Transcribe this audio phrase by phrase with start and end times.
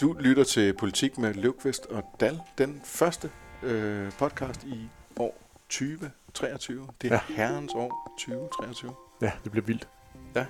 [0.00, 3.30] Du lytter til Politik med Løvqvist og Dal, den første
[3.62, 5.38] øh, podcast i år
[5.68, 6.86] 2023.
[7.02, 7.34] Det er ja.
[7.34, 8.92] herrens år 2023.
[9.22, 9.88] Ja, det bliver vildt.
[10.34, 10.46] Ja,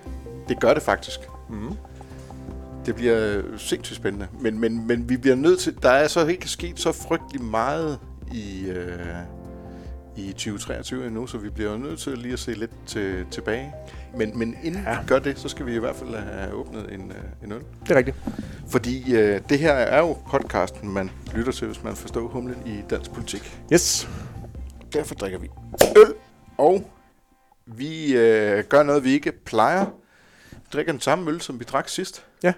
[0.49, 1.21] det gør det faktisk.
[1.49, 1.73] Mm.
[2.87, 4.29] Det bliver sindssygt spændende.
[4.41, 5.83] Men, men, men vi bliver nødt til...
[5.83, 7.99] Der er så ikke sket så frygtelig meget
[8.33, 9.17] i, øh,
[10.17, 13.75] i 2023 endnu, så vi bliver nødt til lige at se lidt til, tilbage.
[14.17, 15.01] Men, men inden ja.
[15.01, 17.61] vi gør det, så skal vi i hvert fald have åbnet en, øh, en øl.
[17.83, 18.17] Det er rigtigt.
[18.69, 22.81] Fordi øh, det her er jo podcasten, man lytter til, hvis man forstår humlen i
[22.91, 23.59] dansk politik.
[23.73, 24.09] Yes.
[24.93, 25.49] Derfor drikker vi
[25.97, 26.15] øl,
[26.59, 26.91] og
[27.67, 29.87] vi øh, gør noget, vi ikke plejer.
[30.51, 32.25] Vi drikker den samme øl, som vi drak sidst.
[32.43, 32.53] Ja.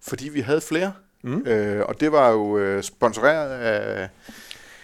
[0.00, 0.92] Fordi vi havde flere.
[1.22, 1.42] Mm.
[1.46, 4.08] Øh, og det var jo øh, sponsoreret af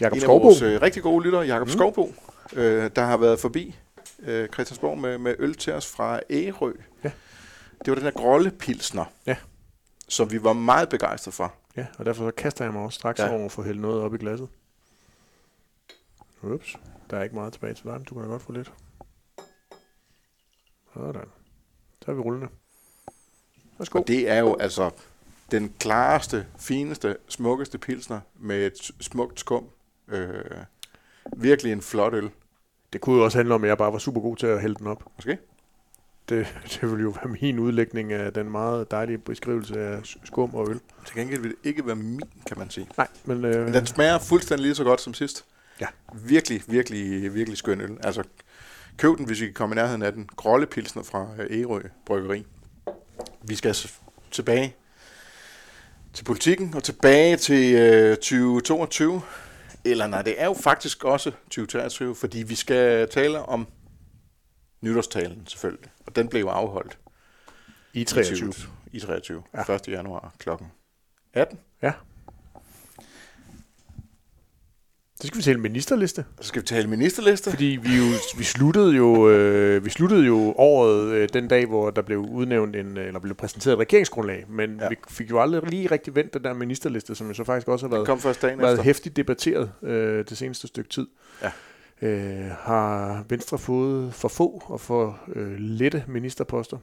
[0.00, 0.46] Jakob en af Skovbo.
[0.46, 1.72] vores øh, rigtig gode lyttere, Jakob Mm.
[1.72, 2.14] Skovbo,
[2.52, 3.76] øh, der har været forbi
[4.18, 6.72] øh, Christiansborg med, med øl til os fra Ærø.
[7.04, 7.10] Ja.
[7.84, 9.36] Det var den her grollepilsner, Ja.
[10.08, 11.54] som vi var meget begejstrede for.
[11.76, 13.32] Ja, og derfor så kaster jeg mig også straks Ja.
[13.32, 14.48] over for at hælde noget op i glasset.
[16.42, 16.76] Ups,
[17.10, 18.00] der er ikke meget tilbage til dig.
[18.08, 18.72] Du kan da godt få lidt.
[20.94, 21.28] Sådan.
[22.04, 22.48] Så er vi rullende.
[23.78, 23.98] Værsgo.
[23.98, 24.90] Og det er jo altså
[25.50, 29.66] den klareste, fineste, smukkeste pilsner med et smukt skum.
[30.12, 30.44] Øh,
[31.36, 32.30] virkelig en flot øl.
[32.92, 34.74] Det kunne jo også handle om, at jeg bare var super god til at hælde
[34.74, 35.04] den op.
[35.16, 35.38] Måske?
[36.28, 40.70] Det, det ville jo være min udlægning af den meget dejlige beskrivelse af skum og
[40.70, 40.80] øl.
[41.06, 42.88] Til gengæld vil det ikke være min, kan man sige.
[42.96, 43.44] Nej, men...
[43.44, 45.44] Øh, Men den smager fuldstændig lige så godt som sidst.
[45.80, 45.86] Ja.
[46.14, 47.98] Virkelig, virkelig, virkelig skøn øl.
[48.00, 48.22] Altså,
[48.96, 50.28] køb den, hvis I kan komme i nærheden af den.
[50.36, 52.46] Grollepilsner fra øh, Ærø Bryggeri.
[53.42, 53.76] Vi skal
[54.30, 54.76] tilbage
[56.12, 59.22] til politikken og tilbage til øh, 2022.
[59.84, 63.66] Eller nej, det er jo faktisk også 2023, fordi vi skal tale om
[64.80, 65.90] nytårstalen selvfølgelig.
[66.06, 66.98] Og den blev afholdt
[67.92, 68.32] I 23.
[68.32, 68.52] i 20
[68.92, 69.42] i 23.
[69.54, 69.64] Ja.
[69.68, 69.74] Ja.
[69.74, 69.88] 1.
[69.88, 70.66] januar klokken
[71.32, 71.58] 18.
[71.82, 71.92] Ja.
[75.22, 76.24] Så skal vi tale ministerliste.
[76.40, 77.50] Så skal vi tale ministerliste.
[77.50, 78.04] Fordi vi jo
[78.38, 82.76] vi sluttede jo øh, vi sluttede jo året øh, den dag hvor der blev udnævnt
[82.76, 84.82] en øh, eller blev præsenteret et regeringsgrundlag, men ja.
[84.82, 84.88] Ja.
[84.88, 87.86] vi fik jo aldrig lige rigtig vendt den der ministerliste, som jo så faktisk også
[87.86, 88.84] har været kom først dagen været efter.
[88.84, 91.06] hæftigt debatteret øh, det seneste stykke tid.
[91.42, 91.50] Ja.
[92.08, 96.78] Øh, har Venstre fået for få og for øh, lette ministerposter?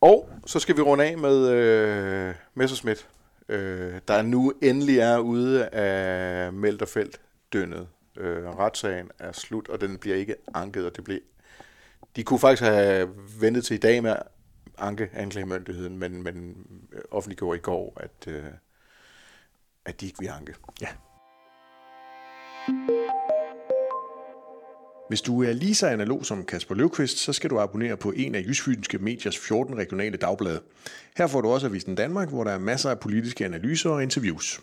[0.00, 3.08] Og så skal vi runde af med øh, Messerschmidt,
[3.48, 7.20] øh, der nu endelig er ude af Melterfelt
[7.52, 7.88] dønnet.
[8.16, 11.20] Øh, retssagen er slut, og den bliver ikke anket, og det bliver...
[12.16, 13.10] De kunne faktisk have
[13.40, 14.16] ventet til i dag med
[14.78, 18.44] anke anklagemyndigheden, men, men øh, offentliggjorde i går, at, øh,
[19.84, 20.54] at de ikke vil anke.
[20.80, 20.88] Ja.
[25.08, 28.34] Hvis du er lige så analog som Kasper Løvqvist, så skal du abonnere på en
[28.34, 30.60] af Jysfynske Mediers 14 regionale dagblade.
[31.16, 34.60] Her får du også Avisen Danmark, hvor der er masser af politiske analyser og interviews.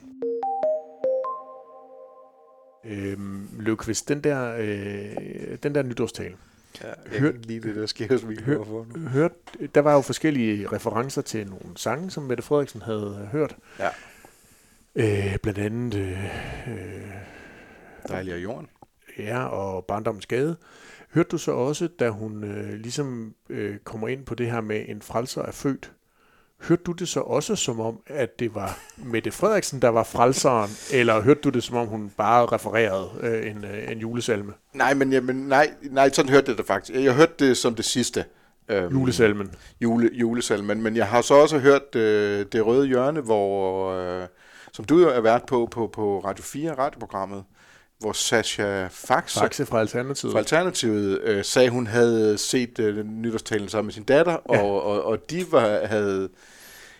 [2.85, 6.35] Øhm, Løvqvist, den der, øh, den der nytårstale.
[6.83, 9.31] Ja, jeg kan lige det der sker hos Hør- Hørt,
[9.75, 13.55] der var jo forskellige referencer til nogle sange, som Mette Frederiksen havde hørt.
[13.79, 13.89] Ja.
[14.95, 16.23] Øh, blandt andet øh,
[16.73, 17.11] øh,
[18.07, 18.67] Dejlig af jorden.
[19.19, 20.55] Ja, og barndommens gade.
[21.13, 24.85] Hørte du så også, da hun øh, ligesom øh, kommer ind på det her med,
[24.87, 25.91] en frelser er født,
[26.61, 30.69] hørte du det så også som om, at det var Mette Frederiksen, der var frelseren,
[30.93, 34.53] eller hørte du det som om, hun bare refererede øh, en, øh, en julesalme?
[34.73, 36.99] Nej, men, jamen, nej, nej, sådan hørte jeg det faktisk.
[36.99, 38.25] Jeg hørte det som det sidste.
[38.69, 39.51] Øhm, Julesalmen.
[39.81, 44.27] jule, julesalmen, men jeg har så også hørt øh, Det Røde Hjørne, hvor, øh,
[44.71, 47.43] som du jo er vært på, på, på Radio 4, radioprogrammet,
[47.99, 50.31] hvor Sasha Faxe Faxe fra Alternativet.
[50.31, 54.61] fra Alternativet øh, sagde, hun havde set øh, nytårstalen sammen med sin datter, Ja.
[54.61, 56.29] og, og, og de var, havde,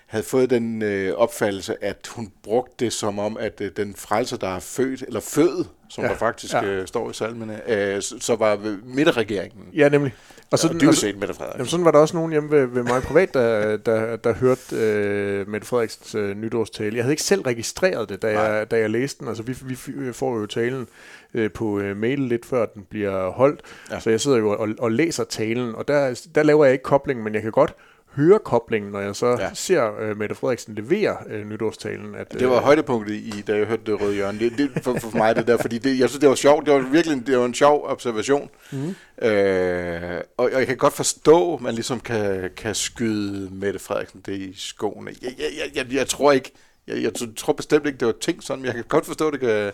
[0.06, 4.38] havde fået den øh, opfattelse, at hun brugte det som om, at øh, den frelser,
[4.38, 6.14] der er født, eller født, som Ja, ja.
[6.14, 6.66] der faktisk ja.
[6.66, 6.72] ja.
[6.72, 9.66] øh, står i salmene, øh, så, så var midterregeringen.
[9.74, 10.14] Ja, nemlig.
[10.52, 11.58] Og sådan, sådan, og, set Mette Frederiksen.
[11.60, 14.76] Jamen, sådan var der også nogen hjemme ved, ved mig privat, der, der, der hørte
[14.76, 16.96] øh, Mette Frederiksens øh, nytårstale.
[16.96, 19.28] Jeg havde ikke selv registreret det, da jeg, da jeg læste den.
[19.28, 20.88] Altså, vi, vi f- får jo talen
[21.34, 23.62] øh, på øh, mail lidt før den bliver holdt.
[23.90, 23.96] Ja.
[23.96, 24.00] Ja.
[24.00, 27.24] Så jeg sidder jo og, og læser talen, og der, der laver jeg ikke koblingen,
[27.24, 27.74] men jeg kan godt
[28.16, 29.50] høre koblingen, når jeg så ja.
[29.54, 32.16] Ser øh, Mette Frederiksen levere øh, nytårstalen.
[32.16, 34.40] At, Det var øh, højdepunktet i, da jeg hørte det røde hjørne.
[34.40, 36.66] Det, det for, for mig det der, fordi det, jeg synes, det var sjovt.
[36.66, 38.50] Det var virkelig det var en sjov observation.
[38.72, 38.96] Mhm.
[39.28, 44.22] Øh, og, og jeg kan godt forstå, at man ligesom kan, kan skyde Mette Frederiksen
[44.26, 45.12] det i skoene.
[45.22, 46.52] Jeg, jeg, jeg, jeg, jeg tror ikke,
[46.88, 49.34] jeg, jeg tror bestemt ikke, det var tænkt sådan, men jeg kan godt forstå, at
[49.34, 49.72] det kan,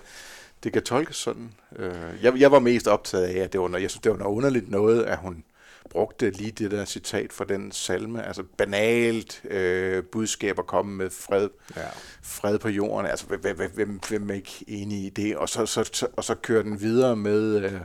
[0.63, 1.51] det kan tolkes sådan.
[1.79, 1.91] Øh,
[2.23, 4.71] jeg, jeg var mest optaget af, at det var, jeg synes, det var noget underligt
[4.71, 5.43] noget, at hun,
[5.89, 11.09] brugte lige det der citat fra den salme, altså banalt øh, budskab at komme med
[11.09, 11.87] fred, Ja.
[12.23, 15.89] fred på jorden, altså hvem, hvem, hvem, er ikke enig i det, og så, så,
[15.93, 17.81] så, og så kører den videre med, øh,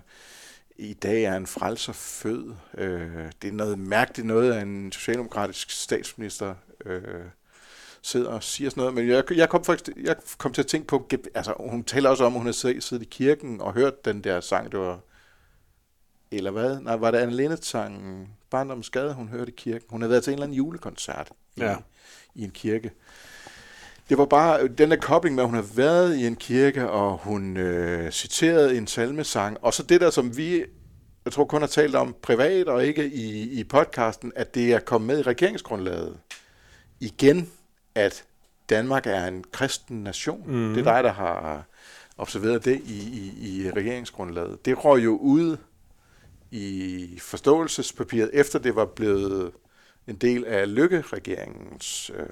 [0.79, 2.55] i dag er en frelser fød.
[2.79, 3.11] Øh,
[3.43, 6.55] det er noget mærkeligt noget af en socialdemokratisk statsminister,
[6.87, 7.03] øh,
[8.03, 10.87] sidder og siger sådan noget, men jeg, jeg, kom faktisk, jeg kom til at tænke
[10.87, 14.25] på, altså hun taler også om, at hun har siddet i kirken og hørt den
[14.25, 15.01] der sang, det var,
[16.31, 16.81] eller hvad?
[16.81, 19.87] Nej, var det Anne Linnet sangen, Barndoms Skade, hun hørte i kirken.
[19.91, 21.77] Hun havde været til en eller anden julekoncert i, Ja.
[22.35, 22.91] i en kirke.
[24.09, 27.19] Det var bare den der kobling med, at hun har været i en kirke, og
[27.19, 30.65] hun øh, citerede en salmesang, og så det der, som vi,
[31.25, 34.79] jeg tror kun har talt om privat og ikke i, i podcasten, at det er
[34.79, 36.17] kommet med i regeringsgrundlaget.
[37.01, 37.51] Igen,
[37.95, 38.25] at
[38.71, 40.43] Danmark er en kristen nation.
[40.47, 40.57] Mhm.
[40.57, 40.75] Mm.
[40.75, 41.65] Det er dig, der har
[42.19, 44.65] observeret det i, i, i regeringsgrundlaget.
[44.65, 45.57] Det røg jo ud
[46.57, 49.53] i forståelsespapiret, efter det var blevet
[50.07, 52.11] en del af Lykke-regeringens...
[52.15, 52.27] Øh,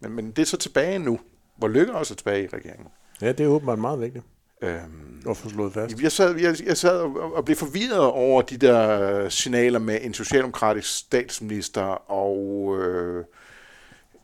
[0.00, 1.20] men, men det er så tilbage nu,
[1.56, 2.88] hvor Lykke også er tilbage i regeringen.
[3.20, 4.24] ja, det er åbenbart meget vigtigt
[4.62, 6.02] Øhm, at få slået fast.
[6.02, 10.14] jeg sad, jeg, jeg sad og, og blev forvirret over de der signaler med en
[10.14, 13.24] socialdemokratisk statsminister og øh,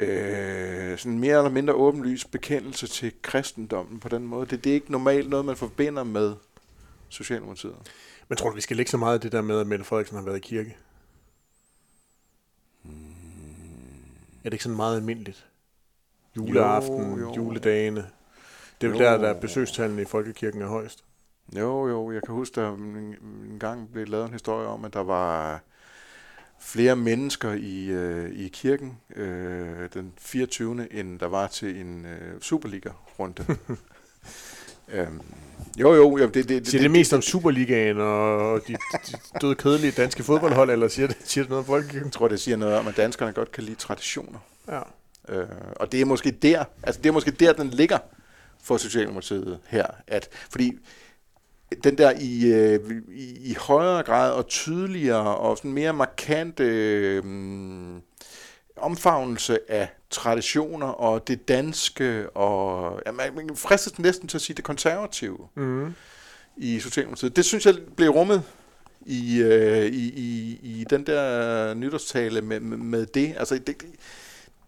[0.00, 4.46] øh, sådan mere eller mindre åbenlys bekendelse til kristendommen på den måde.
[4.46, 6.34] Det, det er ikke normalt noget, man forbinder med
[7.08, 7.76] Socialdemokratiet.
[8.30, 10.16] Men tror du, vi skal lægge så meget af det der med, at Mette Frederiksen
[10.16, 10.76] har været i kirke?
[12.84, 15.46] Er det ikke sådan meget almindeligt?
[16.36, 17.34] Juleaften, Jo, jo.
[17.36, 18.06] juledagene.
[18.80, 19.04] Det er vel Jo.
[19.04, 21.04] der, der besøgstallene i Folkekirken er højst.
[21.56, 23.16] Jo, jo, jeg kan huske, der en,
[23.50, 25.60] en gang blev lavet en historie om, at der var
[26.60, 30.92] flere mennesker i, øh, i kirken øh, den 24.
[30.92, 33.44] end der var til en øh, Superliga-runde.
[34.92, 35.20] øhm,
[35.80, 39.92] jo, jo, jo, det, det, Siger det mest om Superligaen og de, de døde kedelige
[39.92, 42.04] danske fodboldhold, eller siger det, siger det noget om Folkekirken?
[42.04, 44.38] Jeg tror, det siger noget om, at danskerne godt kan lide traditioner.
[44.68, 44.80] Ja.
[45.28, 45.46] Øh,
[45.76, 47.98] og det er måske der, altså det er måske der, den ligger
[48.62, 49.86] for Socialdemokratiet her.
[50.06, 50.72] At, fordi
[51.84, 57.22] den der i, øh, i, i højere grad og tydeligere og sådan mere markante øh,
[58.76, 64.56] omfavnelse af traditioner og det danske og ja, man, man fristes næsten til at sige
[64.56, 65.94] det konservative Mm.
[66.56, 67.36] i Socialdemokratiet.
[67.36, 68.42] Det synes jeg blev rummet
[69.06, 73.34] i, øh, i, i, i den der nytårstale med, med, med det.
[73.38, 73.82] Altså, det,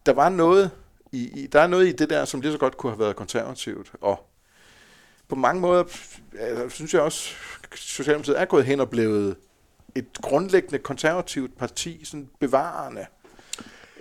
[0.07, 0.71] der var noget
[1.13, 3.17] i, i, der er noget i det der, som lige så godt kunne have været
[3.17, 3.93] konservativt.
[4.01, 4.29] Og
[5.29, 5.85] på mange måder
[6.39, 7.35] altså, synes jeg også,
[7.75, 9.37] Socialdemokratiet er gået hen og blevet
[9.95, 13.07] et grundlæggende konservativt parti, sådan bevarende.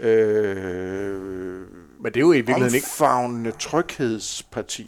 [0.01, 1.21] Øh,
[1.99, 2.85] Men det er jo i virkeligheden ikke...
[2.85, 4.87] omfavnende tryghedsparti.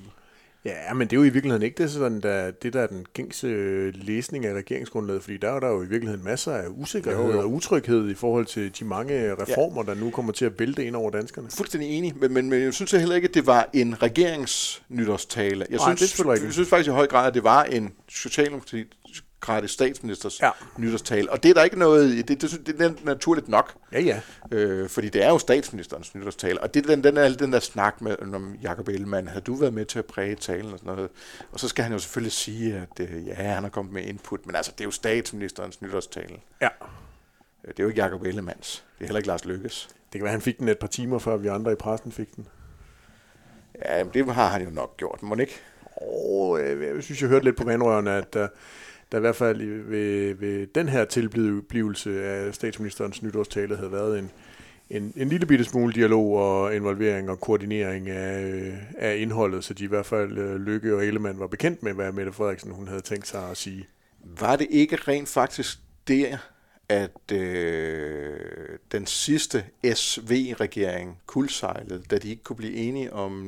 [0.65, 3.05] Ja, men det er jo i virkeligheden ikke det, sådan, der, det, der er den
[3.13, 7.25] gængse øh, læsning af regeringsgrundlaget, fordi der er der jo i virkeligheden masser af usikkerhed
[7.25, 7.39] Jo, jo.
[7.39, 10.95] og utryghed i forhold til de mange reformer, der nu kommer til at vælte ind
[10.95, 11.47] over danskerne.
[11.57, 15.65] Fuldstændig enig, men, men, men jeg synes heller ikke, at det var en regeringsnytårstale.
[15.69, 18.87] Jeg Nej, synes, det jeg synes faktisk i høj grad, at det var en socialdemokratisk
[19.67, 20.49] statsministers Ja.
[20.77, 21.31] nytårstale.
[21.31, 22.21] Og det er der ikke noget i.
[22.21, 24.21] Det, det, synes- det er naturligt nok, Ja, ja.
[24.51, 26.61] øh, fordi det er jo statsministerens nytårstale.
[26.61, 29.27] Og det er den, den, er, den der snak med om Jacob Ellemann.
[29.27, 31.09] Havde du været med til at præge talen og sådan noget?
[31.51, 34.45] Og så skal han jo selvfølgelig sige, at øh, ja, han har kommet med input.
[34.45, 36.35] Men altså, det er jo statsministerens nytårstale.
[36.61, 36.67] Ja.
[37.65, 38.83] Øh, Det er jo ikke Jacob Ellemanns.
[38.97, 39.87] Det er heller ikke Lars Lykkes.
[40.13, 42.35] Det kan være, han fik den et par timer, før vi andre i pressen fik
[42.35, 42.47] den.
[43.85, 45.59] Ja, men det har han jo nok gjort, må ikke?
[45.95, 48.47] Og øh, jeg synes, jeg hørte lidt på vandrørene, at der,
[49.13, 54.19] der i hvert fald i- ved, ved den her tilblivelse af statsministerens nytårstale havde været
[54.19, 54.31] en,
[54.89, 59.73] en, en lille bitte smule dialog og involvering og koordinering af, øh, af indholdet, så
[59.73, 62.87] de i hvert fald øh, Lykke og Ellemann var bekendt med, hvad Mette Frederiksen hun
[62.87, 63.87] havde tænkt sig at sige.
[64.39, 65.77] Var det ikke rent faktisk
[66.07, 66.37] der,
[66.89, 68.37] at øh,
[68.91, 73.41] den sidste SV-regering kuldsejlede, da de ikke kunne blive enige om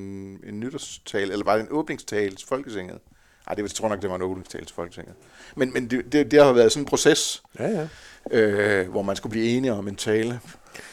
[0.47, 2.99] en nytårstale, eller var det en åbningstale til Folketinget?
[3.47, 5.13] Nej, det jeg tror nok, det var en åbningstale til Folketinget.
[5.55, 7.87] Men, men det, det, det har været sådan en proces, Ja,
[8.31, 8.39] ja.
[8.39, 10.39] øh, hvor man skulle blive enige om en tale.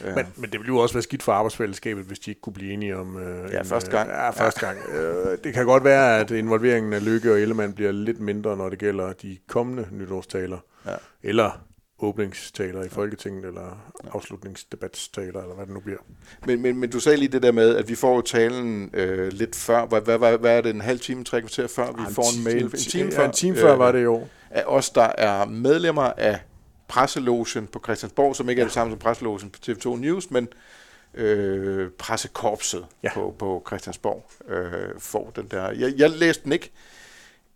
[0.05, 2.53] Øh, Men, men det ville jo også være skidt for arbejdsfællesskabet, hvis de ikke kunne
[2.53, 3.17] blive enige om...
[3.23, 4.11] Øh, Ja, en, første øh, gang.
[4.11, 4.79] Ja, første gang.
[4.79, 8.69] Øh, det kan godt være, at involveringen af Lykke og Ellemann bliver lidt mindre, når
[8.69, 10.59] det gælder de kommende nytårstaler.
[10.87, 10.95] Ja.
[11.23, 11.65] Eller
[12.03, 15.99] åbningstaler i Folketinget, eller afslutningsdebatstaler, eller hvad det nu bliver.
[16.47, 19.33] Men, men, men du sagde lige det der med, at vi får jo talen øh,
[19.33, 19.87] lidt før.
[19.87, 22.45] Hvad, hvad, hvad, hvad er det, en halv time, tre kvarter før, vi får en
[22.45, 22.65] mail?
[22.65, 24.27] En, time før, en time før øh, var det jo.
[24.51, 26.41] af os, der er medlemmer af
[26.89, 30.49] presselogen på Christiansborg, som ikke er det samme som presselogen på TV2 News, men
[31.15, 33.09] øh, pressekorpset Ja.
[33.09, 33.15] ja.
[33.15, 35.71] på, på Christiansborg øh, får den der.
[35.71, 36.73] Jeg, jeg læste den ikke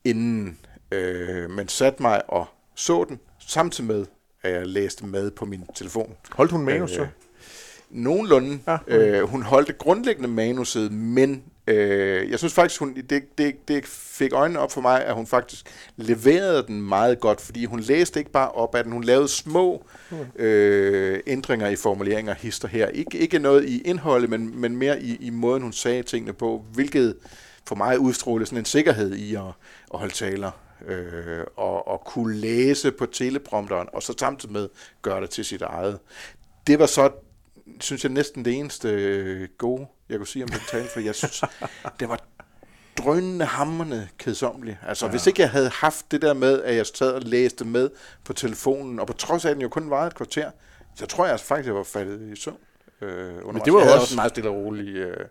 [0.04, 0.58] inden,
[0.90, 4.06] øh, men satte mig og så den, samtidig med,
[4.46, 6.14] at jeg læste med på min telefon.
[6.32, 7.00] Holdt hun manus så?
[7.00, 7.08] Øh,
[7.90, 8.58] Nogenlunde.
[8.66, 9.20] Ja, okay.
[9.20, 14.32] øh, hun holdte grundlæggende manuset, men øh, jeg synes faktisk, hun, det, det, det fik
[14.32, 18.30] øjnene op for mig, at hun faktisk leverede den meget godt, fordi hun læste ikke
[18.30, 19.86] bare op af den, hun lavede små
[20.36, 22.88] øh, ændringer i formuleringer, hister her.
[22.88, 26.64] Ikke, ikke noget i indholdet, men, men mere i, i måden, hun sagde tingene på,
[26.72, 27.14] hvilket
[27.66, 29.42] for mig udstrålede sådan en sikkerhed i at,
[29.94, 30.50] at holde taler.
[30.86, 34.68] Øh, og, og kunne læse på teleprompteren, og så samtidig med
[35.02, 35.98] gøre det til sit eget.
[36.66, 37.10] Det var så
[37.80, 41.14] synes jeg næsten det eneste øh, gode, jeg kunne sige om den tale, for jeg
[41.14, 41.44] synes,
[42.00, 42.20] det var
[42.98, 44.76] drønende, hammerne kedsommeligt.
[44.88, 45.10] Altså, ja.
[45.10, 47.90] hvis ikke jeg havde haft det der med, at jeg sad og læste med
[48.24, 50.50] på telefonen, og på trods af, at den jo kun varede et kvarter,
[50.94, 52.56] så tror jeg faktisk, jeg var faldet i søvn.
[53.00, 54.88] Øh, Men det var jo også- også en meget stille og rolig...
[54.96, 55.26] Øh,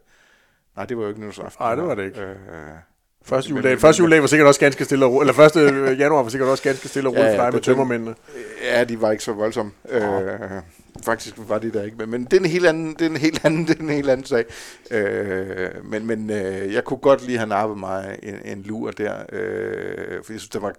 [0.75, 1.63] nej, det var jo ikke nytårsaften.
[1.63, 2.21] Nej, det var det ikke.
[2.21, 2.35] Øh,
[3.25, 5.59] Første juledag, første juledag var sikkert også ganske stille og roligt, eller første
[6.03, 7.65] januar var sikkert også ganske stille og roligt Ja, ja, ja, for dig med det-
[7.67, 8.15] den- tømmermændene.
[8.63, 9.71] Ja, de var ikke så voldsomme.
[9.89, 10.01] Øh,
[11.05, 11.97] faktisk var de der ikke.
[11.97, 13.89] Men, men det er en helt anden, det er en helt anden, det er en
[13.89, 14.45] helt anden sag.
[14.91, 19.13] Øh, men men øh, jeg kunne godt lige have nappet mig en, en lur der,
[19.31, 20.73] øh, for jeg synes, det var,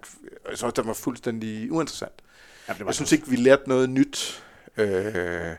[0.49, 2.11] jeg synes, det var fuldstændig uinteressant.
[2.67, 4.43] Ja, det Jeg synes ikke, vi lærte noget nyt
[4.77, 5.55] øh, Nej,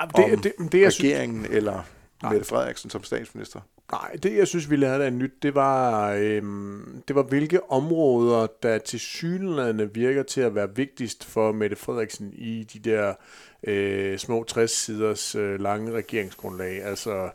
[0.00, 1.86] om det, det, det, jeg synes, regeringen eller
[2.22, 2.32] Nej.
[2.32, 3.60] Mette Frederiksen som statsminister.
[3.92, 8.46] nej, det jeg synes, vi lærte af nyt, det var, øhm, det var hvilke områder,
[8.62, 13.14] der til synlædende virker til at være vigtigst for Mette Frederiksen i de der
[13.64, 16.84] øh, små 60 siders øh, lange regeringsgrundlag.
[16.84, 17.30] Altså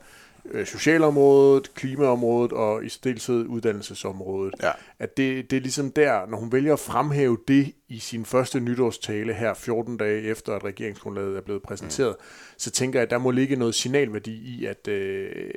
[0.66, 4.54] socialområdet, klimaområdet og i særdeleshed uddannelsesområdet.
[4.64, 4.72] Ja.
[5.00, 8.60] at det, det er ligesom der, når hun vælger at fremhæve det i sin første
[8.60, 12.26] nytårstale her 14 dage efter, at regeringsgrundlaget er blevet præsenteret, mm.
[12.58, 15.52] så tænker jeg, at der må ligge noget signalværdi i, at, øh,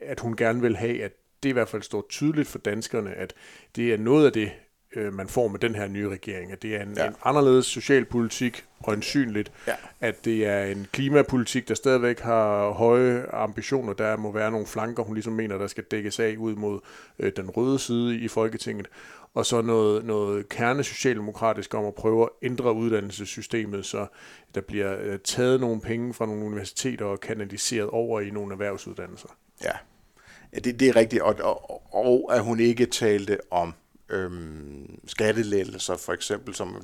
[0.00, 3.34] at hun gerne vil have, at det i hvert fald står tydeligt for danskerne, at
[3.76, 4.50] det er noget af det,
[4.96, 7.06] øh, man får med den her nye regering, at det er en, ja.
[7.06, 9.74] En anderledes socialpolitik, øjensynligt, Ja.
[10.00, 13.92] at det er en klimapolitik, der stadigvæk har høje ambitioner.
[13.92, 16.80] Der må være nogle flanker, hun ligesom mener, der skal dækkes af ud mod
[17.18, 18.88] øh, den røde side i Folketinget.
[19.34, 24.06] Og så noget, noget kernesocialdemokratisk om at prøve at ændre uddannelsessystemet, så
[24.54, 29.28] der bliver øh, taget nogle penge fra nogle universiteter og kanaliseret over i nogle erhvervsuddannelser.
[29.64, 29.70] Ja,
[30.52, 31.22] ja det, det er rigtigt.
[31.22, 33.74] Og, og, og at hun ikke talte om
[34.10, 36.76] øhm, skattelettelser, for eksempel, som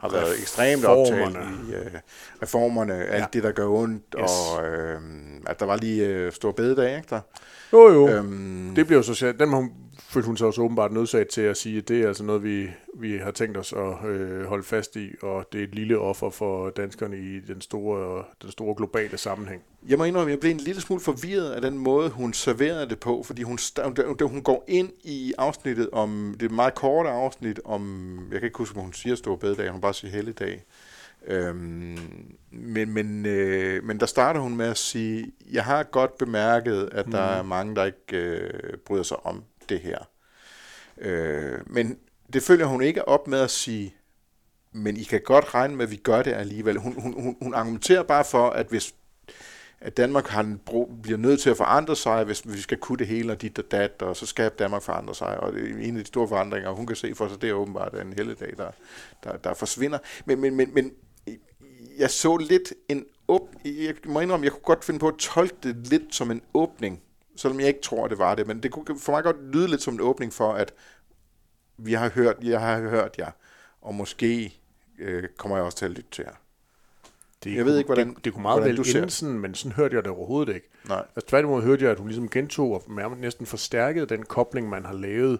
[0.00, 1.70] har været ekstremt Reformerne.
[1.70, 1.86] i øh,
[2.42, 3.18] reformerne, alt Ja.
[3.18, 3.26] ja.
[3.32, 4.30] det, der gør ondt, Yes.
[4.30, 7.20] og øhm, at der var lige øh, stor bededag, ikke der?
[7.72, 8.08] Jo, jo.
[8.08, 9.32] Øhm, Det bliver jo så.
[9.38, 9.70] Den har hun,
[10.08, 12.70] følte hun sig også åbenbart nødsat til at sige, at det er altså noget, vi,
[12.94, 16.30] vi har tænkt os at øh, holde fast i, og det er et lille offer
[16.30, 19.62] for danskerne i den store, den store globale sammenhæng.
[19.88, 22.88] Jeg må indrømme, at jeg blev en lille smule forvirret af den måde, hun serverede
[22.88, 23.58] det på, fordi hun,
[24.20, 28.72] hun går ind i afsnittet om, det meget korte afsnit om, jeg kan ikke huske,
[28.72, 30.64] hvad hun siger store bededag, hun bare siger helligdag.
[31.26, 31.98] Øhm,
[32.50, 37.06] men, men, øh, men der starter hun med at sige, jeg har godt bemærket, at
[37.06, 38.50] der er mange, der ikke øh,
[38.86, 39.98] bryder sig om det her.
[40.98, 41.98] Øh, men
[42.32, 43.94] det følger hun ikke op med at sige,
[44.72, 46.78] men I kan godt regne med, at vi gør det alligevel.
[46.78, 48.94] Hun, hun, hun, hun argumenterer bare for, at hvis
[49.80, 52.98] at Danmark har en brug, bliver nødt til at forandre sig, hvis vi skal kunne
[52.98, 55.40] det hele og dit og dat, og så skal Danmark forandre sig.
[55.40, 57.54] Og det er en af de store forandringer, hun kan se for sig, det er
[57.54, 58.70] åbenbart en helligdag, der,
[59.24, 59.98] der, der forsvinder.
[60.24, 60.92] Men, men, men, men
[61.98, 63.48] jeg så lidt en åb...
[63.64, 67.02] Jeg må indrømme, jeg kunne godt finde på at tolke det lidt som en åbning,
[67.38, 68.46] selvom jeg ikke tror, det var det.
[68.46, 70.72] Men det kunne for mig godt lyde lidt som en åbning for, at
[71.76, 73.30] vi har hørt, jeg har hørt jer,
[73.82, 74.54] og måske
[74.98, 76.34] øh, kommer jeg også til at lytte til jer.
[77.44, 79.96] Det Jeg ved ikke, hvordan- det, det kunne meget vel ende sådan, men sådan hørte
[79.96, 80.68] jeg det overhovedet ikke.
[80.88, 81.04] Nej.
[81.16, 84.92] Altså tværtimod hørte jeg, at hun ligesom gentog og næsten forstærkede den kobling, man har
[84.94, 85.38] lavet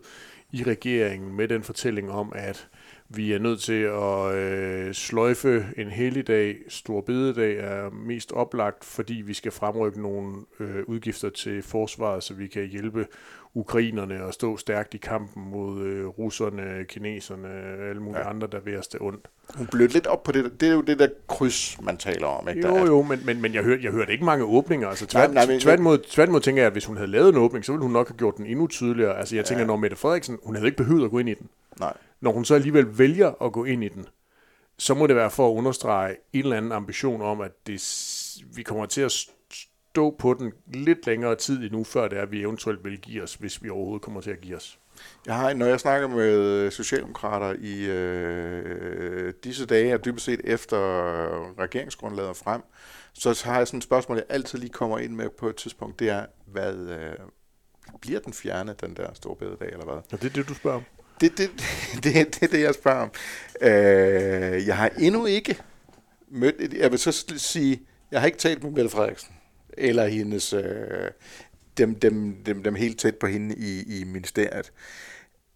[0.53, 2.69] i regeringen med den fortælling om, at
[3.09, 6.57] vi er nødt til at øh, sløjfe en helligdag.
[6.69, 12.35] Stor bededag er mest oplagt, fordi vi skal fremrykke nogle øh, udgifter til forsvaret, så
[12.35, 13.07] vi kan hjælpe
[13.55, 18.25] ukrainerne og stå stærkt i kampen mod øh, russerne, kineserne og alle mulige ja.
[18.25, 18.31] Ja.
[18.31, 19.29] andre, der vil os det ondt.
[19.55, 20.61] Hun blødte lidt op på det.
[20.61, 22.49] Det er jo det der kryds, man taler om.
[22.49, 22.69] Ikke?
[22.69, 24.89] Jo, Der er- jo, men, men, men jeg, hørte, jeg hørte ikke mange åbninger.
[24.89, 27.37] Altså, Nej, tvært, nej, men- tværtimod, tværtimod tænker jeg, at hvis hun havde lavet en
[27.37, 29.19] åbning, så ville hun nok have gjort den endnu tydeligere.
[29.19, 31.49] Altså, jeg tænker, når Mette Frederiksen, hun havde ikke behøvet at gå ind i den.
[31.81, 31.95] Nej.
[32.21, 34.07] Når hun så alligevel vælger at gå ind i den,
[34.79, 37.83] så må det være for at understrege en eller anden ambition om, at det,
[38.55, 42.33] vi kommer til at stå på den lidt længere tid endnu, før det er, at
[42.33, 44.79] vi eventuelt vil give os, hvis vi overhovedet kommer til at give os.
[45.27, 50.79] Jeg har, når jeg snakker med socialdemokrater i øh, disse dage, og dybest set efter
[51.59, 52.63] regeringsgrundlaget er frem,
[53.13, 55.99] så har jeg sådan et spørgsmål, jeg altid lige kommer ind med på et tidspunkt,
[55.99, 57.15] det er, hvad øh,
[58.01, 59.95] bliver den fjernet, den der store bededag, eller hvad?
[59.95, 60.85] Og det er det, du spørger om.
[61.21, 61.51] Det, det,
[62.05, 63.11] det, det er det, jeg spørger om.
[63.61, 65.59] Øh, jeg har endnu ikke
[66.31, 69.35] mødt, jeg vil så sige, jeg har ikke talt med Mette Frederiksen,
[69.73, 71.11] eller hendes, øh,
[71.79, 74.73] dem, dem, dem, dem helt tæt på hende i, i ministeriet.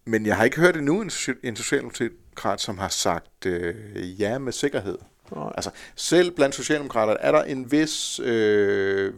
[0.05, 1.11] Men jeg har ikke hørt endnu en,
[1.43, 4.99] en socialdemokrat, som har sagt øh, ja med sikkerhed.
[5.35, 5.53] Nej.
[5.55, 8.21] Altså, selv blandt socialdemokrater er der en vis...
[8.21, 9.15] Øh,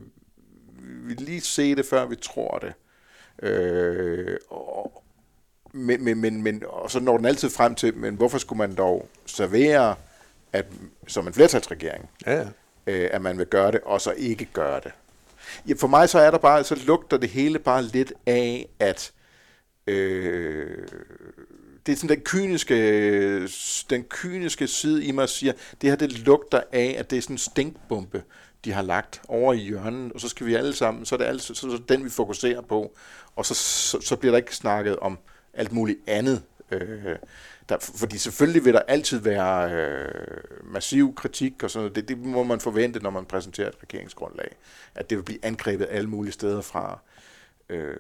[1.07, 2.73] vi lige se det, før vi tror det.
[3.49, 4.74] Øh, og,
[5.75, 8.75] men, men, men, men, og så når den altid frem til, men hvorfor skulle man
[8.75, 9.95] dog servere,
[10.53, 10.67] at,
[11.07, 12.45] som en flertalsregering, ja.
[12.87, 14.93] øh, at man vil gøre det, og så ikke gøre det?
[15.69, 19.13] Ja, for mig så er der bare, så lugter det hele bare lidt af, at
[19.87, 20.89] øh,
[21.87, 23.49] det er sådan den kyniske,
[23.91, 27.35] den kyniske side i mig siger, det her det lugter af, at det er sådan
[27.35, 28.23] en stinkbombe,
[28.65, 31.25] de har lagt over i hjørnet, og så skal vi alle sammen, så er det
[31.25, 32.97] altså, så er det den, vi fokuserer på,
[33.37, 35.19] og så, så, så bliver der ikke snakket om
[35.57, 36.43] alt muligt andet.
[36.71, 37.17] Øh,
[37.69, 40.09] der, fordi selvfølgelig vil der altid være øh,
[40.65, 41.97] massiv kritik og sådan noget.
[41.97, 44.57] Det, det må man forvente, når man præsenterer et regeringsgrundlag.
[44.95, 46.99] At det vil blive angrebet alle mulige steder fra.
[47.69, 47.97] Øh,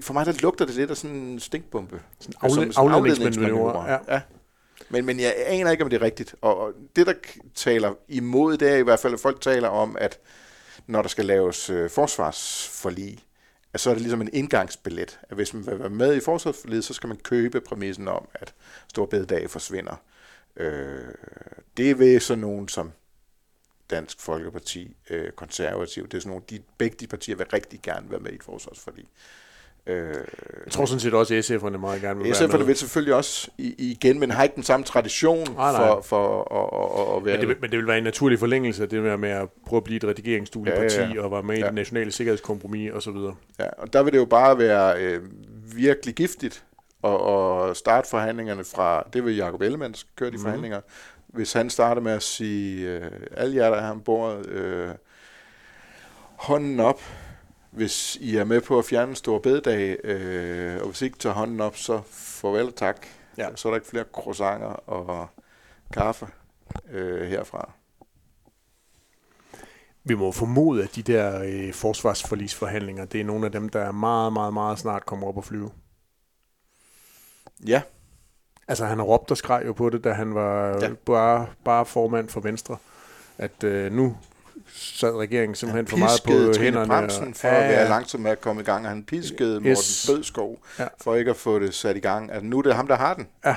[0.00, 2.00] for mig der lugter det lidt af sådan en stinkbombe.
[2.20, 3.92] Sådan en afledningsmanøvre.
[3.92, 3.98] Ja.
[4.08, 4.20] ja.
[4.88, 6.34] Men, men jeg aner ikke, om det er rigtigt.
[6.40, 7.14] Og, og det, der
[7.54, 10.18] taler imod, det er i hvert fald, at folk taler om, at
[10.86, 13.25] når der skal laves øh, forsvarsforlig,
[13.76, 16.84] at så er det ligesom en indgangsbillet, at hvis man vil være med i forsvarsforledet,
[16.84, 18.54] så skal man købe præmissen om, at
[18.88, 19.96] Storbededag forsvinder.
[20.56, 21.04] Øh,
[21.76, 22.92] det er ved sådan nogen som
[23.90, 28.10] Dansk Folkeparti, øh, konservativ, det er sådan nogle, de, begge de partier vil rigtig gerne
[28.10, 29.04] være med i et forsvarsforlig.
[29.86, 30.14] Øh,
[30.64, 32.66] jeg tror sådan set også, at SF'erne meget gerne vil SF'erne være med.
[32.66, 35.86] vil selvfølgelig også igen, men har ikke den samme tradition nej, nej.
[35.86, 38.82] for, for at, at, at være men det, men det vil være en naturlig forlængelse
[38.82, 41.22] af det der med at prøve at blive et redigeringsdueligt ja, parti ja, ja.
[41.22, 41.64] og være med ja.
[41.64, 43.16] i det nationale sikkerhedskompromis osv.
[43.58, 45.22] Ja, og der vil det jo bare være øh,
[45.76, 46.64] virkelig giftigt
[47.04, 47.30] at,
[47.70, 50.42] at starte forhandlingerne fra, det vil Jacob Ellemann, køre de mm.
[50.42, 50.80] forhandlinger,
[51.26, 54.88] hvis han starter med at sige, øh, alle jer, der er ombord, øh,
[56.36, 57.00] hånden op,
[57.76, 61.18] hvis I er med på at fjerne en stor bededag, øh, og hvis I ikke
[61.18, 63.06] tager hånden op, så farvel og tak.
[63.38, 63.48] Ja.
[63.54, 65.28] Så er der ikke flere croissanter og
[65.92, 66.26] kaffe
[66.90, 67.70] øh, herfra.
[70.04, 74.32] Vi må formode, at de der øh, forsvarsforlisforhandlinger, det er nogle af dem, der meget,
[74.32, 75.70] meget, meget snart kommer op og flyve.
[77.66, 77.82] Ja.
[78.68, 80.94] Altså han har råbt og skreg jo på det, da han var ja.
[81.06, 82.76] bare, bare formand for Venstre,
[83.38, 84.16] at øh, nu
[84.72, 86.86] sad regeringen simpelthen for meget på Trine hænderne.
[86.86, 87.62] Bremsen for ja, ja.
[87.62, 90.10] at være langsom med at komme i gang, og han piskede Morten yes.
[90.10, 90.86] Bødskov ja.
[91.00, 92.32] for ikke at få det sat i gang.
[92.32, 93.28] Altså, nu er det ham, der har den.
[93.44, 93.56] Ja.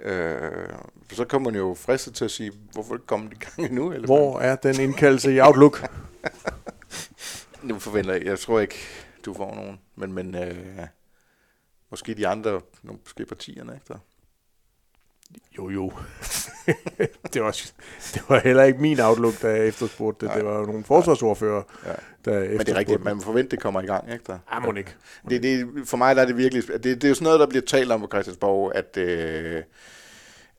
[0.00, 0.68] Øh,
[1.12, 3.92] så kommer man jo fristet til at sige, hvorfor ikke komme i gang endnu?
[3.92, 5.90] Eller Hvor er den indkaldelse i Outlook?
[7.62, 8.78] nu forventer jeg, jeg tror ikke,
[9.24, 10.86] du får nogen, men, men øh,
[11.90, 13.98] måske de andre, måske partierne, ikke der?
[15.58, 15.92] Jo, jo.
[17.32, 17.60] det, var,
[18.14, 20.34] det var heller ikke min outlook, jeg efterspurgte det.
[20.34, 21.92] Det var jo nogle forsvarsordfører, ja.
[22.24, 24.24] der Men det er rigtigt, man må forvente, det kommer i gang, ikke?
[24.26, 24.38] Der?
[24.52, 24.94] Ja, må ikke.
[25.28, 26.68] Det, det, for mig der er det virkelig...
[26.68, 29.62] Det, det er jo sådan noget, der bliver talt om på Christiansborg, at, øh,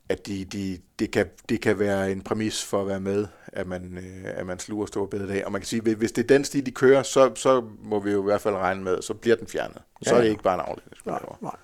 [0.10, 3.68] at de, de, det, kan, det kan være en præmis for at være med, at
[3.68, 5.46] man, øh, at man sluger store bededag.
[5.46, 8.12] Og man kan sige, hvis det er den stil, de kører, så, så må vi
[8.12, 9.82] jo i hvert fald regne med, så bliver den fjernet.
[10.02, 10.18] Så ja, ja.
[10.18, 10.96] er det ikke bare en afledning.
[11.06, 11.56] Nej, nej.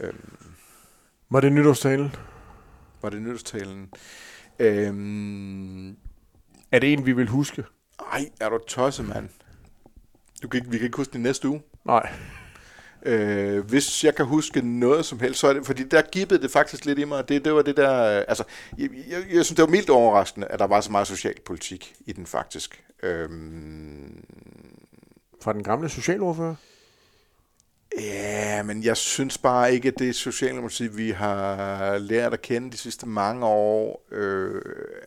[0.00, 0.36] Øhm,
[1.32, 2.14] var det nytårstalen?
[3.02, 3.90] Var det nytårstalen?
[4.58, 5.96] Øhm,
[6.72, 7.64] er det en, vi vil huske?
[8.00, 9.28] Nej, er du tosset, mand?
[10.42, 11.62] Du kan ikke, vi kan ikke huske det næste uge.
[11.84, 12.12] Nej.
[13.06, 16.50] Øh, hvis jeg kan huske noget som helst, så er det, fordi der gibbede det
[16.50, 17.28] faktisk lidt i mig.
[17.28, 17.92] Det, det var det der,
[18.28, 18.44] altså,
[18.78, 22.12] jeg, jeg, jeg synes, det var mildt overraskende, at der var så meget socialpolitik i
[22.12, 22.84] den faktisk.
[23.02, 24.24] Øhm,
[25.42, 26.54] Fra den gamle socialordfører?
[28.00, 32.76] Ja, men jeg synes bare ikke, at det Socialdemokrati, vi har lært at kende de
[32.76, 34.62] sidste mange år, øh,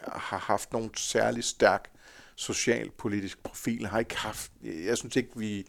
[0.07, 1.89] har haft nogen særlig stærk
[2.35, 3.87] socialpolitisk profil.
[3.87, 5.67] Har ikke haft, jeg synes ikke, vi,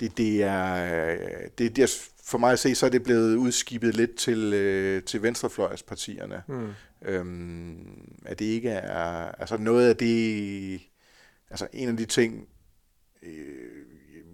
[0.00, 3.96] det, det er, det, det er, for mig at se, så er det blevet udskibet
[3.96, 6.42] lidt til, øh, til venstrefløjspartierne.
[6.48, 6.68] Mm.
[7.02, 10.80] Øhm, at det ikke er, altså noget af det,
[11.50, 12.48] altså en af de ting,
[13.22, 13.89] øh,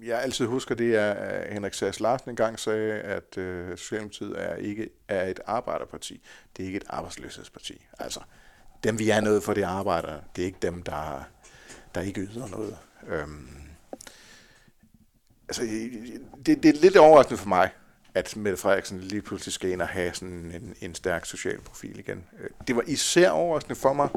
[0.07, 4.35] jeg altid husker, det er, at øh, Henrik Sass Larsen engang sagde, at øh, Socialdemokratiet
[4.37, 6.23] er ikke er et arbejderparti.
[6.57, 7.87] Det er ikke et arbejdsløshedsparti.
[7.99, 8.21] Altså,
[8.85, 10.21] dem vi er noget for, det arbejder.
[10.37, 11.29] Det er ikke dem, der,
[11.95, 12.77] der ikke yder noget.
[13.09, 13.49] Øhm,
[15.49, 15.63] altså,
[16.47, 17.71] det, det er lidt overraskende for mig,
[18.15, 21.99] at Mette Frederiksen lige pludselig skal ind og have sådan en, en stærk social profil
[21.99, 22.25] igen.
[22.41, 24.09] Øh, det var især overraskende for mig,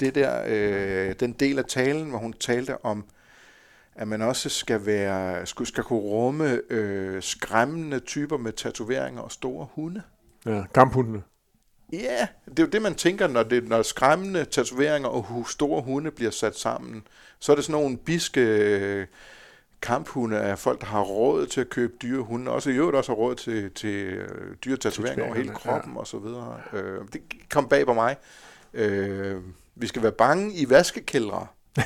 [0.00, 3.04] det der, øh, den del af talen, hvor hun talte om
[3.96, 9.32] at man også skal være skal, skal kunne rumme øh, skræmmende typer med tatoveringer og
[9.32, 10.02] store hunde.
[10.46, 11.22] Ja, kamphundene.
[11.92, 16.10] Ja, det er jo det, man tænker, når, det, når skræmmende tatoveringer og store hunde
[16.10, 17.06] bliver sat sammen.
[17.38, 19.06] Så er det sådan nogle biske øh,
[19.82, 22.50] kamphunde af folk, der har råd til at købe dyre hunde.
[22.50, 25.98] Også i øvrigt også har råd til, til øh, dyre tatoveringer over hele kroppen ja.
[25.98, 26.60] og så videre.
[26.72, 28.16] Øh, det kom bag på mig.
[28.74, 29.36] Øh,
[29.74, 31.46] vi skal være bange i vaskekældre.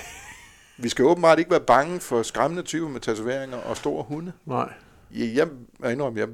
[0.78, 4.32] vi skal åbenbart ikke være bange for skræmmende typer med tatoveringer og store hunde.
[4.46, 4.72] Nej.
[5.14, 6.28] Jeg, jeg må indrømme, jeg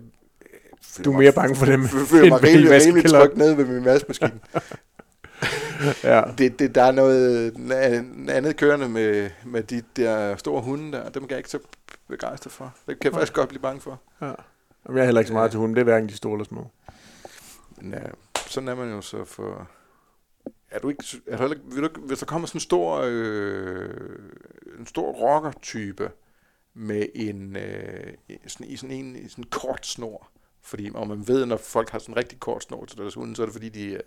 [1.04, 3.85] Du er mere bange for dem, Jeg føler mig rimelig, rimelig tryg nede ved min
[3.85, 4.40] vaskemaskine.
[6.04, 6.22] Ja.
[6.38, 7.54] det, det, der er noget
[8.28, 11.09] andet kørende med, med de der store hunde der.
[11.09, 11.59] Dem kan jeg ikke så
[12.09, 12.74] begejstret for.
[12.87, 14.00] Det kan jeg faktisk godt blive bange for.
[14.20, 14.26] ja.
[14.87, 15.74] Jamen, jeg er heller ikke så meget til hunden.
[15.76, 16.70] Det er hverken de store eller små.
[17.83, 17.98] Ja,
[18.46, 19.68] sådan er man jo så for...
[20.74, 23.00] Er du ikke, er du ikke- vil du, ikke- hvis der kommer sådan en stor,
[23.04, 23.90] øh,
[24.78, 26.10] en stor rocker-type
[26.74, 28.14] med en, øh,
[28.46, 30.28] sådan, i sådan en sådan kort snor,
[30.62, 33.37] fordi og man ved, når folk har sådan en rigtig kort snor til deres hunde,
[33.37, 34.00] så er det fordi, de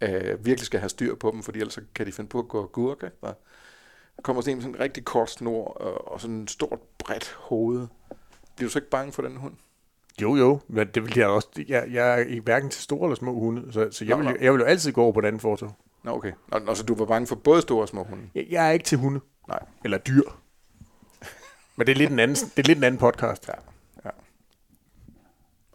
[0.00, 2.66] øh, virkelig skal have styr på dem, fordi ellers kan de finde på at gå
[2.66, 3.06] gurke.
[3.06, 3.16] Ikke?
[3.22, 7.32] Der kommer sådan en sådan en rigtig kort snor og, og sådan en stort, bredt
[7.38, 7.86] hoved.
[8.56, 9.54] Bliver du så ikke bange for den hund?
[10.22, 10.60] Jo, jo.
[10.68, 11.48] Men det vil jeg også.
[11.68, 14.58] Jeg, jeg er hverken til store eller små hunde, så, så jeg, vil, jeg vil
[14.58, 15.76] jo altid gå over på den anden fortog.
[16.02, 16.32] Nå, okay.
[16.52, 18.30] Nå, nå, så du var bange for både store og små hunde?
[18.34, 19.20] Jeg, jeg er ikke til hunde.
[19.48, 19.58] Nej.
[19.84, 20.22] Eller dyr.
[21.76, 23.48] Men det er lidt en anden, det er lidt en anden podcast.
[23.48, 23.54] Ja,
[24.04, 24.10] ja.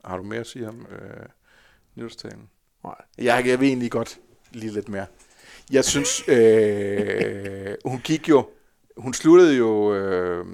[0.06, 1.26] Har du mere at sige om øh,
[1.96, 2.50] nytårstalen?
[2.84, 2.96] Nej.
[3.18, 4.20] Jeg, jeg vil egentlig godt
[4.52, 5.06] lige lidt mere.
[5.72, 8.50] Jeg synes, øh, hun gik jo,
[8.98, 10.46] hun sluttede jo, øh,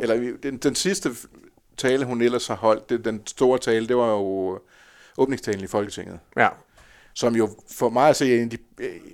[0.00, 1.10] eller den, den sidste
[1.76, 4.60] tale, hun ellers har holdt, det, den store tale, det var jo
[5.18, 6.48] åbningstalen i Folketinget, Ja.
[7.14, 8.58] Som jo for mig at se er en af de,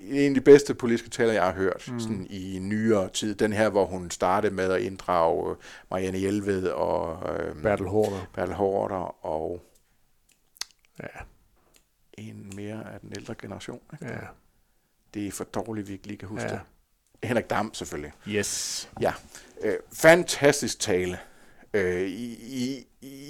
[0.08, 2.00] en af de bedste politiske taler, jeg har hørt mm.
[2.00, 3.34] sådan i nyere tid.
[3.34, 5.56] Den her, hvor hun startede med at inddrage
[5.90, 8.26] Marianne Hjelved og øh, Bertel Hårder.
[8.34, 9.62] Bertel Hårder og
[11.02, 11.06] Ja.
[12.18, 13.80] en mere af den ældre generation.
[13.92, 14.06] Ikke?
[14.14, 14.18] ja.
[15.14, 16.52] Det er for dårligt, vi ikke lige kan huske Ja.
[16.52, 16.60] det.
[17.28, 18.12] Henrik Dam selvfølgelig.
[18.28, 18.90] Yes.
[19.00, 19.12] Ja,
[19.62, 21.18] øh, fantastisk tale.
[21.74, 22.86] Øh, i, i,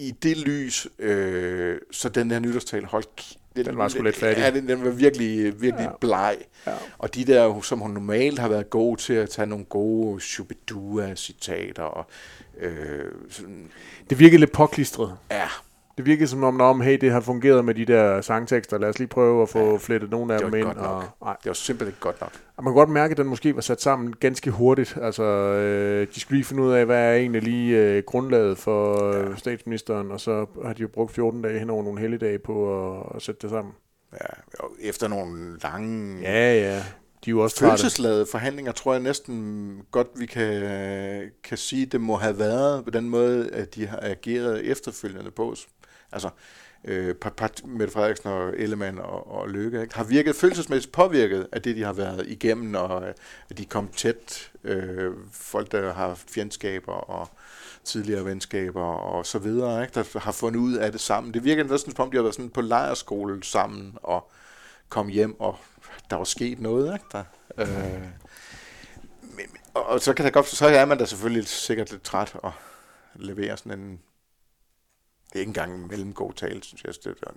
[0.07, 3.37] I det lys, øh, så den her nytårstale holdt...
[3.59, 4.43] k- Den var sgu lidt fattig.
[4.43, 5.91] Ja, den, den var virkelig, virkelig ja.
[6.01, 6.37] bleg.
[6.67, 6.73] Ja.
[6.99, 11.83] Og de der, som hun normalt har været god til at tage nogle gode Shubidua-citater
[11.83, 12.07] og
[12.61, 13.71] øh, sådan,
[14.11, 15.17] Det virkede lidt påklistret.
[15.31, 15.49] ja,
[15.97, 18.79] Det virkede som om, om, hey, det har fungeret med de der sangtekster.
[18.79, 19.77] Lad os lige prøve at få ja.
[19.77, 20.67] flettet nogle af dem ind.
[20.67, 21.37] Og, nej.
[21.43, 22.33] det var simpelthen ikke godt nok.
[22.57, 24.99] Og man kan godt mærke, at den måske var sat sammen ganske hurtigt.
[25.03, 29.05] Altså, øh, de skulle lige finde ud af, hvad er egentlig lige øh, grundlaget for
[29.13, 32.87] øh, statsministeren, og så har de jo brugt 14 dage hen over nogle helligdage på
[32.99, 33.73] at, at sætte det sammen.
[34.13, 34.27] Ja,
[34.89, 36.83] efter nogle lange Ja, ja.
[37.25, 40.63] De er jo også følelsesladede forhandlinger, tror jeg næsten godt, vi kan,
[41.45, 45.55] kan sige, det må have været på den måde, at de har ageret efterfølgende på.
[46.13, 46.31] Altså,
[46.85, 49.95] øh, part, Mette Frederiksen og Ellemann og, og Løkke, ikke?
[49.95, 53.15] har virket følelsesmæssigt påvirket af det, de har været igennem, og øh,
[53.51, 54.51] at de kom tæt.
[54.65, 57.29] Øh, folk, der har haft fjendskaber og
[57.85, 59.95] tidligere venskaber og så videre, ikke?
[59.95, 61.35] der har fundet ud af det sammen.
[61.35, 64.31] Det virker næsten som om, de har været sådan på lejerskole sammen og
[64.89, 65.57] kom hjem, og
[66.11, 66.93] der var sket noget.
[66.93, 67.05] Ikke?
[67.13, 67.25] Der,
[67.59, 68.03] øh,
[69.23, 72.33] men, og, og så kan der godt, så er man da selvfølgelig sikkert lidt træt
[72.35, 72.53] og
[73.15, 74.01] levere sådan en
[75.39, 76.95] ikke engang en mellemgod tale, synes jeg.
[76.95, 77.37] Det er en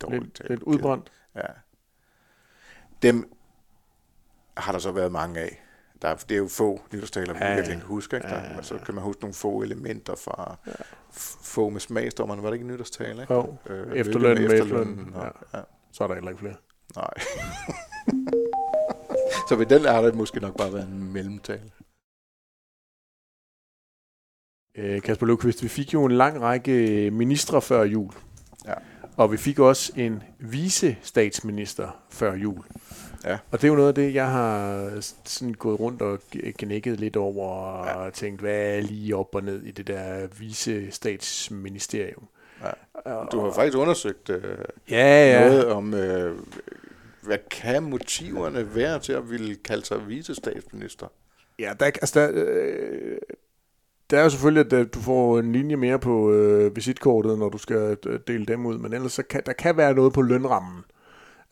[0.00, 0.48] dårlig Lidt, tale.
[0.48, 1.12] lidt udbrændt.
[1.36, 1.40] Ja.
[3.02, 3.32] Dem
[4.56, 5.62] har der så været mange af.
[6.02, 7.56] Der er, det er jo få nytårstaler, man Ja, ja, ja.
[7.56, 8.16] virkelig kan huske.
[8.16, 8.28] Ikke?
[8.28, 8.84] Der, Ja, ja, ja, Så ja.
[8.84, 10.72] kan man huske nogle få elementer fra ja.
[11.42, 12.42] få med smagsdommerne.
[12.42, 13.22] Var det ikke en nytårstale?
[13.22, 13.34] Ikke?
[13.34, 15.12] Jo, Øh, efterløn med efterløn.
[15.14, 15.58] Og, ja.
[15.58, 15.64] ja.
[15.92, 16.56] så er der heller ikke flere.
[16.96, 17.10] Nej.
[19.48, 21.70] så ved den har det måske nok bare været en mellemtale.
[24.74, 28.12] Øh, Kasper Løvqvist, vi fik jo en lang række ministre før jul.
[28.66, 28.74] Ja.
[29.16, 32.64] Og vi fik også en vice-statsminister før jul.
[33.24, 33.38] Ja.
[33.50, 34.90] Og det er jo noget af det, jeg har
[35.24, 36.18] sådan gået rundt og
[36.58, 38.10] gnækket lidt over og Ja.
[38.10, 42.28] tænkt, hvad er lige op og ned i det der vice-statsministerium.
[42.62, 42.70] Ja.
[43.10, 44.42] Og- Du har faktisk undersøgt øh,
[44.90, 45.48] ja, ja.
[45.48, 46.38] noget om, øh,
[47.22, 51.06] hvad kan motiverne være til at ville kalde sig vicestatsminister?
[51.58, 53.18] Ja, der, altså der, øh,
[54.10, 57.48] der er jo selvfølgelig, at øh, du får en linje mere på øh, visitkortet, når
[57.48, 60.22] du skal øh, dele dem ud, men ellers så kan, der kan være noget på
[60.22, 60.84] lønrammen.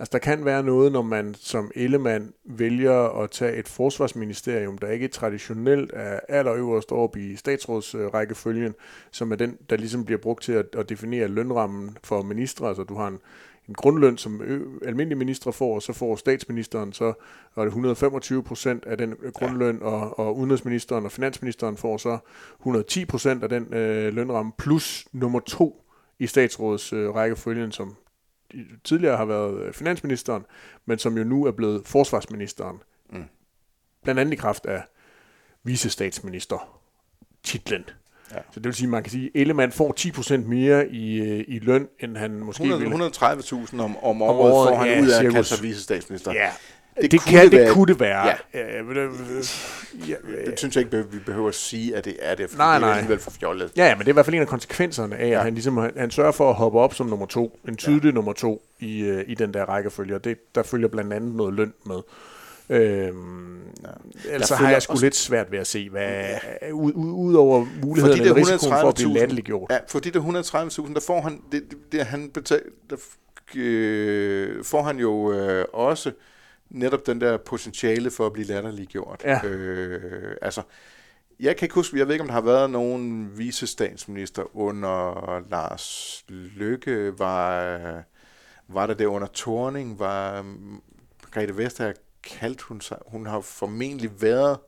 [0.01, 4.88] Altså der kan være noget, når man som Ellemann vælger at tage et forsvarsministerium, der
[4.88, 8.75] ikke traditionelt er allerøverst oppe i statsrådsrækkefølgen,
[9.11, 12.68] som er den, der ligesom bliver brugt til at, at definere lønrammen for ministre.
[12.68, 13.18] Altså du har en,
[13.68, 14.42] en grundløn, som
[14.85, 17.12] almindelige ministre får, og så får statsministeren så
[17.54, 22.18] og det 125 procent af den øh, grundløn, og, og udenrigsministeren og finansministeren får så
[22.61, 25.85] 110 procent af den øh, lønramme, plus nummer to
[26.18, 27.96] i statsråds øh, rækkefølgen, som
[28.85, 30.44] tidligere har været øh, finansministeren,
[30.87, 32.83] men som jo nu er blevet forsvarsministeren.
[33.11, 33.24] Mm.
[34.02, 34.83] Blandt andet i kraft af
[35.62, 36.81] visestatsminister
[37.42, 37.85] titlen.
[38.35, 38.38] Ja.
[38.51, 41.45] Så det vil sige, at man kan sige, at Ellemann får 10% mere i, øh,
[41.49, 43.07] i løn, end han måske 100, ville.
[43.07, 46.33] 130.000 om, om, om året, får han ja, ud af at kalde sig visestatsminister.
[46.33, 46.51] Ja,
[47.03, 48.27] det, det, kunne, kan, det, det kunne det være.
[48.27, 48.35] Ja.
[48.55, 49.51] Ja, det,
[50.09, 50.14] ja,
[50.51, 52.88] det synes jeg ikke, vi behøver at sige, at det er det, for nej, det
[52.88, 53.73] er alligevel for fjollet.
[53.77, 55.38] Ja, men det er i hvert fald en af konsekvenserne af, ja.
[55.38, 58.05] at han, ligesom, han, han sørger for at hoppe op som nummer to, en tydelig
[58.05, 58.11] ja.
[58.11, 61.55] nummer to i, uh, i den der rækkefølge, og det, der følger blandt andet noget
[61.55, 61.99] løn med.
[62.70, 63.54] Øhm.
[64.31, 65.04] Altså har jeg sgu også...
[65.04, 66.24] lidt svært ved at se, hvad
[66.62, 66.70] ja.
[66.72, 69.70] ud, ud, ud over muligheden eller risikoen for at blive latterliggjort.
[69.70, 70.20] Ja, for de der
[70.88, 72.96] 130.000, der får han, det, det, han betal, der,
[73.57, 76.12] øh, får han jo øh, også
[76.70, 79.22] netop den der potentiale for at blive latterliggjort.
[79.24, 79.46] Ja.
[79.46, 80.62] Øh, altså,
[81.40, 86.24] jeg kan ikke huske, jeg ved ikke, om der har været nogen visestatsminister under Lars
[86.28, 88.02] Lykke, var,
[88.68, 90.44] var der det under Torning, var
[91.31, 94.59] Grete Vestager kaldt hun sig, hun har formentlig været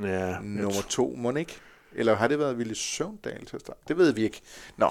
[0.00, 1.56] ja, nummer to, må ikke?
[1.92, 3.80] Eller har det været Ville Søvndal til at starte?
[3.88, 4.40] Det ved vi ikke.
[4.76, 4.90] Nå,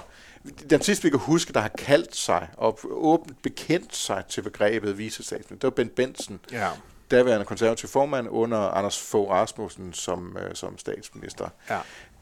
[0.69, 4.97] den sidste, vi kan huske, der har kaldt sig og åbent bekendt sig til begrebet
[4.97, 6.69] visestatsminister, det var Ben Benson, ja.
[7.11, 11.49] daværende konservativ formand under Anders Fogh Rasmussen som, øh, som statsminister.
[11.69, 11.79] Ja.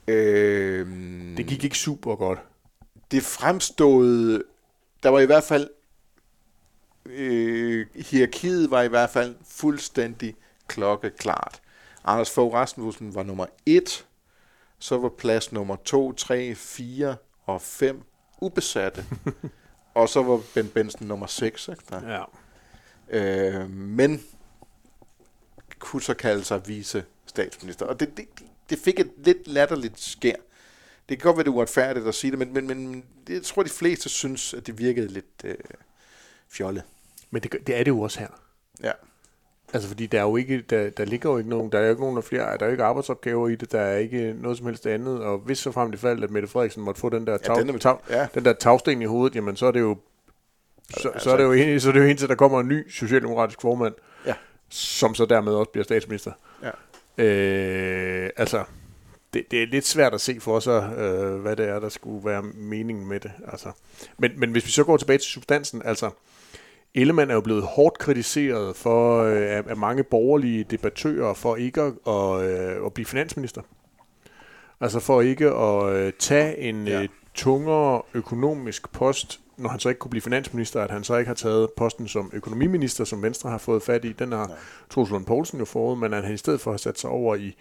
[0.07, 2.39] Øhm, det gik ikke super godt.
[3.11, 4.43] Det fremstod,
[5.03, 5.69] der var i hvert fald,
[7.09, 10.35] øh, hierarkiet var i hvert fald fuldstændig
[10.67, 11.61] klokkeklart.
[12.03, 14.05] Anders Fogh Rasmussen var nummer et,
[14.79, 17.15] så var plads nummer 2, 3, 4
[17.45, 18.03] og 5
[18.41, 19.05] ubesatte.
[19.95, 21.67] og så var Ben Benson nummer 6.
[21.67, 21.83] Ikke?
[21.95, 22.23] Ja.
[23.09, 24.23] Øh, men
[25.79, 27.85] kunne så kalde sig vice statsminister.
[27.85, 28.25] Og det, det,
[28.69, 30.35] det fik et lidt latterligt skær.
[31.09, 33.63] Det kan godt være, det er uretfærdigt at sige det, men, men, men jeg tror,
[33.63, 35.55] de fleste synes, at det virkede lidt øh,
[36.49, 36.83] fjollet.
[37.31, 38.27] Men det, det er det jo også her.
[38.83, 38.91] Ja.
[39.73, 41.89] Altså fordi der er jo ikke, der, der ligger jo ikke nogen, der er jo
[41.89, 44.57] ikke nogen der flere, der er jo ikke arbejdsopgaver i det, der er ikke noget
[44.57, 47.27] som helst andet, og hvis så frem det faldt, at Mette Frederiksen måtte få den
[47.27, 48.27] der, tag, ja, den, tag, ja.
[48.33, 49.97] den der tagsten i hovedet, jamen så er det jo,
[50.89, 52.89] så, altså, så er det jo, så er det jo indtil der kommer en ny
[52.89, 53.93] socialdemokratisk formand,
[54.25, 54.33] ja.
[54.69, 56.31] som så dermed også bliver statsminister.
[56.63, 56.71] Ja.
[57.23, 58.63] Øh, altså,
[59.33, 62.25] det, det er lidt svært at se for sig, øh, hvad det er, der skulle
[62.25, 63.31] være meningen med det.
[63.47, 63.71] Altså.
[64.17, 66.09] Men, men hvis vi så går tilbage til substansen, altså,
[66.97, 71.93] Ellemann er jo blevet hårdt kritiseret for øh, af mange borgerlige debattører for ikke at,
[72.07, 73.61] at, øh, at blive finansminister.
[74.81, 77.07] Altså for ikke at øh, tage en ja.
[77.33, 81.35] tungere økonomisk post, når han så ikke kunne blive finansminister, at han så ikke har
[81.35, 84.11] taget posten som økonomiminister, som Venstre har fået fat i.
[84.11, 84.51] Den har
[84.89, 87.35] Troels Lund Poulsen jo fået, men at han i stedet for har sat sig over
[87.35, 87.55] i,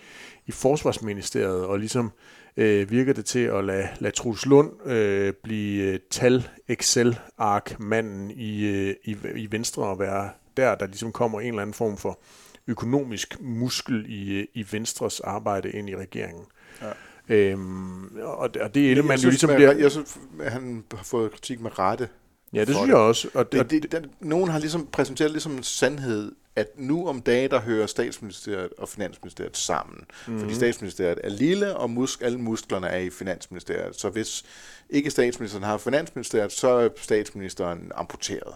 [0.46, 2.12] i forsvarsministeriet og ligesom
[2.56, 9.16] øh, virker det til at lade, lade Truls Lund øh, blive tal-Excel-ark-manden i, øh, i,
[9.36, 12.20] i Venstre og være der, der ligesom kommer en eller anden form for
[12.66, 16.44] økonomisk muskel i, i Venstres arbejde ind i regeringen.
[16.82, 16.90] Ja.
[17.28, 19.50] Øhm, og, og det er man jo ligesom...
[19.50, 19.72] Med, bliver...
[19.72, 22.08] Jeg synes, han har fået kritik med rette.
[22.52, 22.88] Ja, det synes det.
[22.88, 23.28] jeg også.
[23.34, 27.22] Og det, og det, den, nogen har ligesom præsenteret ligesom en sandhed at nu om
[27.22, 30.04] dagen, der hører statsministeriet og finansministeriet sammen.
[30.26, 30.38] Mm.
[30.38, 33.96] Fordi statsministeriet er lille, og musk, alle musklerne er i finansministeriet.
[33.96, 34.44] Så hvis
[34.90, 38.54] ikke statsministeren har finansministeriet, så er statsministeren amputeret.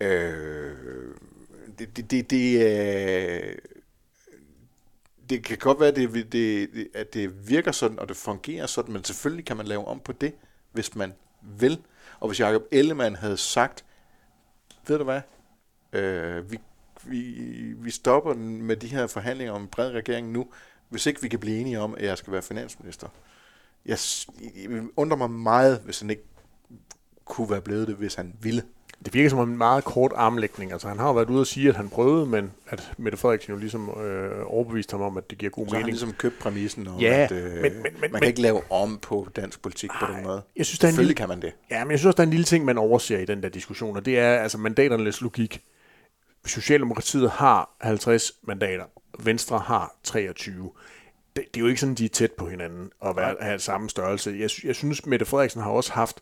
[0.00, 0.72] Øh,
[1.78, 3.56] det, det, det, det, øh,
[5.30, 9.04] det kan godt være, det, det, at det virker sådan, og det fungerer sådan, men
[9.04, 10.34] selvfølgelig kan man lave om på det,
[10.72, 11.78] hvis man vil.
[12.20, 13.84] Og hvis Jacob Ellemann havde sagt,
[14.86, 15.20] ved du hvad,
[15.92, 16.58] øh, vi
[17.04, 17.34] vi,
[17.76, 20.46] vi stopper med de her forhandlinger om en bred regering nu,
[20.88, 23.08] hvis ikke vi kan blive enige om, at jeg skal være finansminister.
[23.86, 23.98] Jeg,
[24.56, 26.22] jeg undrer mig meget, hvis han ikke
[27.24, 28.62] kunne være blevet det, hvis han ville.
[29.04, 30.72] Det virker som en meget kort armlægning.
[30.72, 33.52] Altså, han har jo været ude og sige, at han prøvede, men at Mette Frederiksen
[33.52, 35.84] jo ligesom øh, overbeviste ham om, at det giver god så mening.
[35.84, 38.42] Så ligesom købt præmissen om, ja, at øh, men, men, men, man kan men, ikke
[38.42, 40.42] lave om på dansk politik ej, på den måde.
[40.56, 41.52] Jeg synes, Selvfølgelig lille, kan man det.
[41.70, 43.48] Ja, men jeg synes også, der er en lille ting, man overser i den der
[43.48, 45.62] diskussion, og det er altså mandaternes logik.
[46.46, 48.84] Socialdemokratiet har 50 mandater,
[49.18, 50.70] Venstre har 23.
[51.36, 53.90] Det, det er jo ikke sådan, de er tæt på hinanden og være, have samme
[53.90, 54.30] størrelse.
[54.30, 56.20] Jeg, jeg synes, Mette Frederiksen har også haft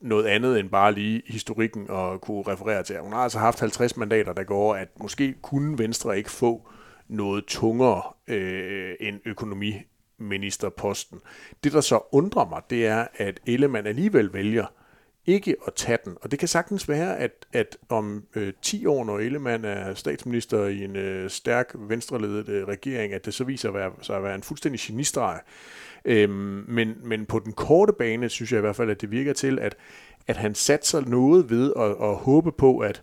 [0.00, 3.00] noget andet end bare lige historikken og kunne referere til.
[3.00, 6.68] Hun har altså haft 50 mandater, der går, at måske kunne Venstre ikke få
[7.08, 11.20] noget tungere øh, end økonomiministerposten.
[11.64, 14.66] Det, der så undrer mig, det er, at Ellemann alligevel vælger
[15.26, 16.16] ikke at tage den.
[16.22, 20.66] Og det kan sagtens være, at, at om øh, 10 år, når Ellemann er statsminister
[20.66, 24.22] i en øh, stærk venstreledet øh, regering, at det så viser at være, sig at
[24.22, 25.40] være en fuldstændig genistreg.
[26.04, 29.32] Øhm, men, men på den korte bane synes jeg i hvert fald, at det virker
[29.32, 29.76] til, at,
[30.26, 33.02] at han satser noget ved at, at håbe på, at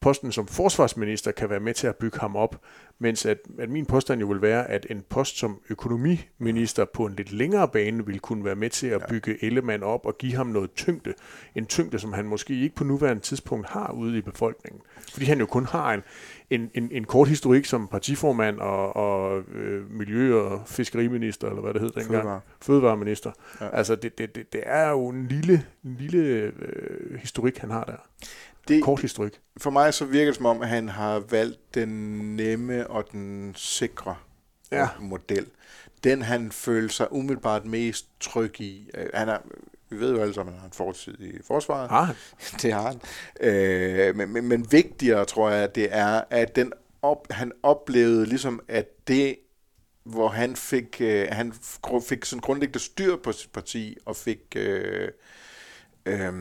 [0.00, 2.60] posten som forsvarsminister kan være med til at bygge ham op,
[2.98, 7.14] mens at, at min påstand jo vil være, at en post som økonomiminister på en
[7.14, 10.46] lidt længere bane vil kunne være med til at bygge Ellemann op og give ham
[10.46, 11.14] noget tyngde.
[11.54, 14.80] En tyngde, som han måske ikke på nuværende tidspunkt har ude i befolkningen.
[15.12, 16.02] Fordi han jo kun har en,
[16.50, 21.74] en, en, en kort historik som partiformand og, og øh, miljø- og fiskeriminister, eller hvad
[21.74, 22.22] det hed dengang.
[22.22, 22.40] Fødevare.
[22.62, 23.30] Fødevareminister.
[23.60, 23.68] Ja.
[23.76, 27.84] Altså, det, det, det, det er jo en lille, en lille øh, historik, han har
[27.84, 27.96] der.
[28.68, 29.40] Det, Kort historik.
[29.56, 31.88] for mig så virker det som om, at han har valgt den
[32.36, 34.16] nemme og den sikre
[34.72, 34.88] Ja.
[35.00, 35.46] model.
[36.04, 38.90] Den han føler sig umiddelbart mest tryg i.
[38.94, 39.38] Øh, Han er,
[39.88, 41.88] vi ved jo alle sammen, at han har en fortid i forsvaret.
[41.92, 42.08] Ah,
[42.62, 43.00] Det har han.
[43.40, 48.60] Øh, men, men, men vigtigere, tror jeg, det er, at den op, han oplevede ligesom,
[48.68, 49.36] at det,
[50.04, 51.52] hvor han fik, øh, han
[52.08, 55.08] fik sådan grundlæggende styr på sit parti, og fik, øh,
[56.06, 56.32] øh,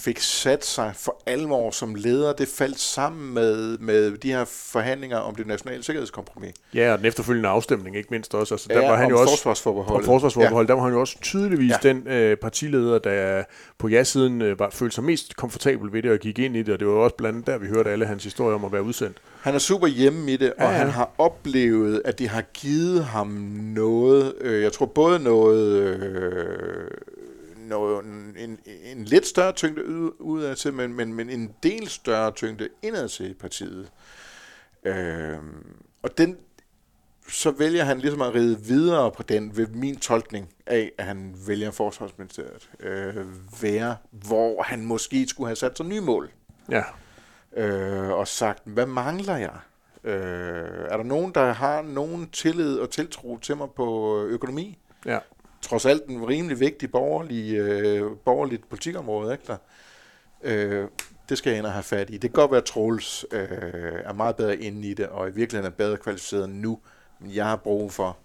[0.00, 5.16] fik sat sig for alvor som leder, det faldt sammen med, med de her forhandlinger
[5.18, 6.54] om det nationale sikkerhedskompromis.
[6.74, 8.54] ja, og den efterfølgende afstemning, ikke mindst også.
[8.54, 9.96] Altså, der Ja, var han om jo også forsvarsforbeholdet.
[9.98, 10.68] om forsvarsforbehold, ja.
[10.68, 11.88] der var han jo også tydeligvis Ja.
[11.88, 13.44] den øh, partileder, der
[13.78, 16.74] på ja-siden øh, var, følte sig mest komfortabel ved det og gik ind i det,
[16.74, 18.82] og det var også blandt andet der, vi hørte alle hans historier om at være
[18.82, 19.16] udsendt.
[19.40, 20.76] Han er super hjemme i det, og Ja, ja.
[20.76, 23.26] han har oplevet, at de har givet ham
[23.74, 26.90] noget, øh, jeg tror både noget, øh,
[27.68, 32.30] noget en, en lidt større tyngde ud, udad til, men, men, men en del større
[32.30, 33.92] tyngde indad til i partiet.
[34.84, 35.38] Øh,
[36.02, 36.36] og den,
[37.28, 41.34] så vælger han ligesom at ride videre på den ved min tolkning af, at han
[41.46, 43.26] vælger forsvarsministeriet øh,
[43.62, 46.30] være, hvor han måske skulle have sat sig nye mål
[46.70, 46.82] Ja,
[47.56, 49.58] øh, og sagt, hvad mangler jeg?
[50.04, 54.78] Øh, er der nogen, der har nogen tillid og tiltro til mig på økonomi?
[55.06, 55.18] ja.
[55.64, 59.56] Trods alt en rimelig vigtig borgerlig, øh, borgerligt politikområde, ikke der?
[60.42, 60.88] Øh,
[61.28, 62.12] det skal jeg ind og have fat i.
[62.12, 63.48] Det kan godt være, at Troels øh,
[64.04, 66.78] er meget bedre inde i det, og i virkeligheden er bedre kvalificeret nu.
[67.20, 68.16] Men jeg har brug for,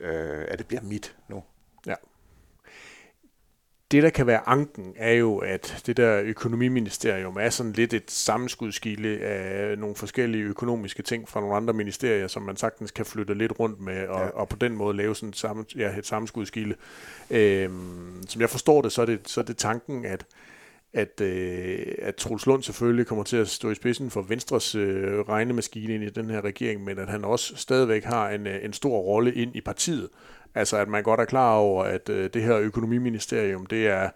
[0.00, 1.42] øh, at det bliver mit nu.
[3.90, 8.10] Det, der kan være anken, er jo, at det der økonomiministerium er sådan lidt et
[8.10, 13.34] sammenskudskilde af nogle forskellige økonomiske ting fra nogle andre ministerier, som man sagtens kan flytte
[13.34, 14.28] lidt rundt med, og, Ja.
[14.28, 16.74] og på den måde lave sådan et, sammen, ja, et sammenskudskilde.
[17.30, 20.26] Øhm, som jeg forstår det, så er det, så er det tanken, at
[20.92, 25.20] at, øh, at Troels Lund selvfølgelig kommer til at stå i spidsen for Venstres øh,
[25.20, 28.72] regnemaskine ind i den her regering, men at han også stadigvæk har en, øh, en
[28.72, 30.08] stor rolle ind i partiet.
[30.54, 34.10] Altså at man godt er klar over, at øh, det her økonomiministerium, det er,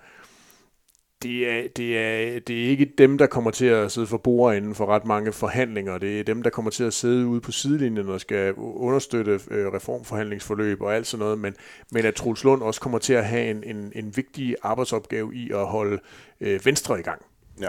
[1.22, 4.74] det er, det, er, det er ikke dem, der kommer til at sidde for bordenden
[4.74, 5.98] for ret mange forhandlinger.
[5.98, 9.72] Det er dem, der kommer til at sidde ude på sidelinjen og skal understøtte øh,
[9.72, 11.38] reformforhandlingsforløb og alt sådan noget.
[11.38, 11.54] Men,
[11.92, 15.50] men at Troels Lund også kommer til at have en, en, en vigtig arbejdsopgave i
[15.50, 15.98] at holde
[16.40, 17.22] øh, Venstre i gang.
[17.60, 17.68] Ja.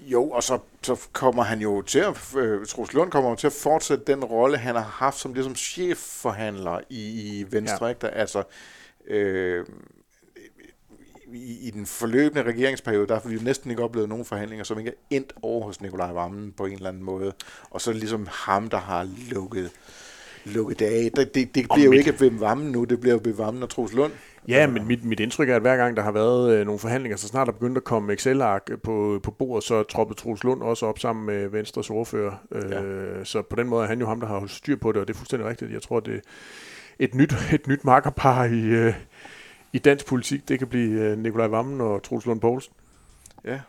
[0.00, 3.46] Jo, og så, så kommer han jo til at, øh, Troels Lund kommer jo til
[3.46, 7.86] at fortsætte den rolle, han har haft som ligesom chefforhandler i, i Venstre.
[7.86, 7.88] Ja.
[7.88, 8.00] Ikke?
[8.00, 8.42] Der, altså,
[9.06, 9.64] øh,
[11.34, 14.78] i, i den forløbende regeringsperiode, der har vi jo næsten ikke oplevet nogen forhandlinger, som
[14.78, 17.32] ikke er endt over hos Nikolaj Vammen på en eller anden måde.
[17.70, 19.70] Og så er det ligesom ham, der har lukket,
[20.44, 21.10] lukket det af.
[21.16, 23.70] Det, det, det bliver jo ikke Vim Vammen nu, det bliver jo Vim Vammen og
[23.70, 24.12] Troels Lund.
[24.48, 27.16] Ja, men mit, mit indtryk er, at hver gang der har været øh, nogle forhandlinger,
[27.16, 30.86] så snart der begyndte at komme Excel-ark på, på bordet, så troppede Troels Lund også
[30.86, 32.36] op sammen med Venstres ordfører.
[32.52, 33.24] Øh, Ja.
[33.24, 35.08] Så på den måde er han jo ham, der har holdt styr på det, og
[35.08, 35.72] det er fuldstændig rigtigt.
[35.72, 36.20] Jeg tror, det er
[36.98, 38.94] et nyt, et nyt makkerpar i, øh,
[39.72, 40.48] i dansk politik.
[40.48, 42.74] Det kan blive øh, Nikolaj Vammen og Troels Lund Poulsen.
[43.44, 43.60] Ja.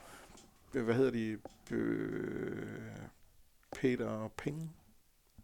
[0.72, 1.38] Hvad hedder de?
[1.72, 2.58] Øh,
[3.82, 4.72] Peter Ping?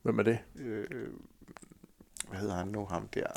[0.02, 0.38] Hvem er det?
[0.60, 0.86] øh,
[2.30, 3.28] hvad hedder han nu, ham der?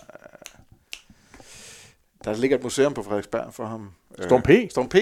[2.24, 3.90] Der ligger et museum på Frederiksberg for ham.
[4.20, 4.48] Storm P?
[4.50, 4.94] Øh, Storm P.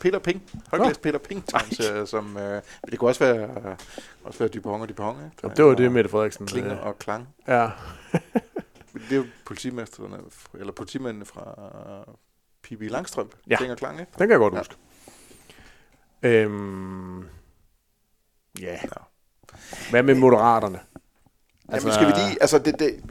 [0.00, 0.42] Peter Ping.
[0.86, 3.76] Læst Peter Ping tegneserie, som, øh, det kunne også være,
[4.24, 5.36] også være Dupont og Dupont, ikke?
[5.42, 6.46] Jamen, det var det, Mette Frederiksen.
[6.46, 7.28] Klinger øh, og Klang.
[7.48, 7.68] Ja,
[8.92, 10.18] Det er jo politimesterne,
[10.54, 11.44] eller politimændene fra
[12.62, 12.80] P.B.
[12.82, 13.36] Langstrømpe.
[13.50, 13.56] Ja.
[13.56, 14.12] Klinger og Klang, ikke?
[14.12, 14.58] den kan jeg godt Ja.
[14.58, 14.74] huske.
[16.22, 17.24] Øhm,
[18.60, 18.78] ja.
[19.90, 20.80] Hvad med Moderaterne?
[21.68, 23.02] Altså, Jamen, skal vi lige, altså, det, det,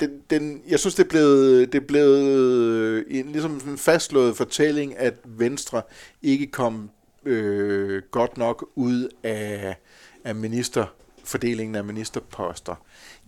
[0.00, 4.36] den, den, jeg synes, det er blevet, det er blevet øh, en, ligesom en fastslået
[4.36, 5.82] fortælling, at Venstre
[6.22, 6.90] ikke kom
[7.24, 9.76] øh, godt nok ud af,
[10.24, 12.74] af ministerfordelingen af ministerposter.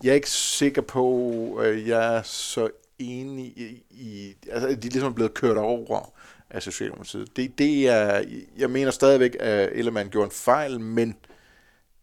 [0.02, 2.68] Jeg er ikke sikker på, at jeg er så
[2.98, 6.12] enig i, i altså, at de ligesom er blevet kørt over
[6.50, 7.36] af Socialdemokratiet.
[7.36, 8.24] Det, det er,
[8.58, 11.16] jeg mener stadigvæk, at Ellemann gjorde en fejl, men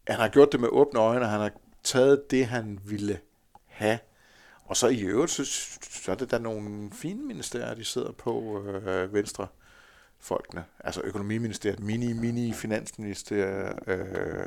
[0.08, 1.50] han har gjort det med åbne øjne, og han har
[1.84, 3.18] taget det, han ville
[3.66, 3.98] have.
[4.68, 5.44] Og så i øvrigt, så,
[5.90, 9.46] så er det da nogle fine ministerier, de sidder på øh, venstre
[10.20, 10.64] folkene.
[10.84, 14.46] Altså økonomiministeriet, mini, mini finansministeriet, øh,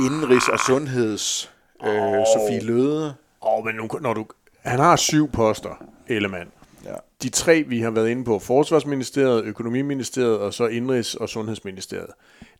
[0.00, 1.52] indenrigs- og sundheds,
[1.84, 2.24] øh.
[2.34, 3.14] Sofie Løde.
[3.42, 4.26] Åh, oh, men nu, når du...
[4.62, 6.50] Han har syv poster, Ellemann.
[6.84, 6.94] Ja.
[7.22, 12.10] De tre, vi har været inde på, Forsvarsministeriet, Økonomiministeriet og så Indrigs- og Sundhedsministeriet.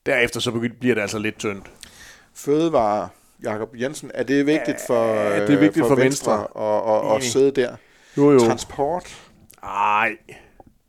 [0.07, 0.51] Derefter så
[0.81, 1.71] bliver det altså lidt tyndt.
[2.35, 3.09] Fødevare,
[3.45, 6.97] Jakob Jensen, er det vigtigt for, Ja, det er vigtigt for, for Venstre, Venstre.
[6.97, 7.31] at, at, at Enig.
[7.33, 7.77] sidde der?
[8.17, 8.39] Jo, jo.
[8.39, 9.31] Transport?
[9.63, 10.17] Ej.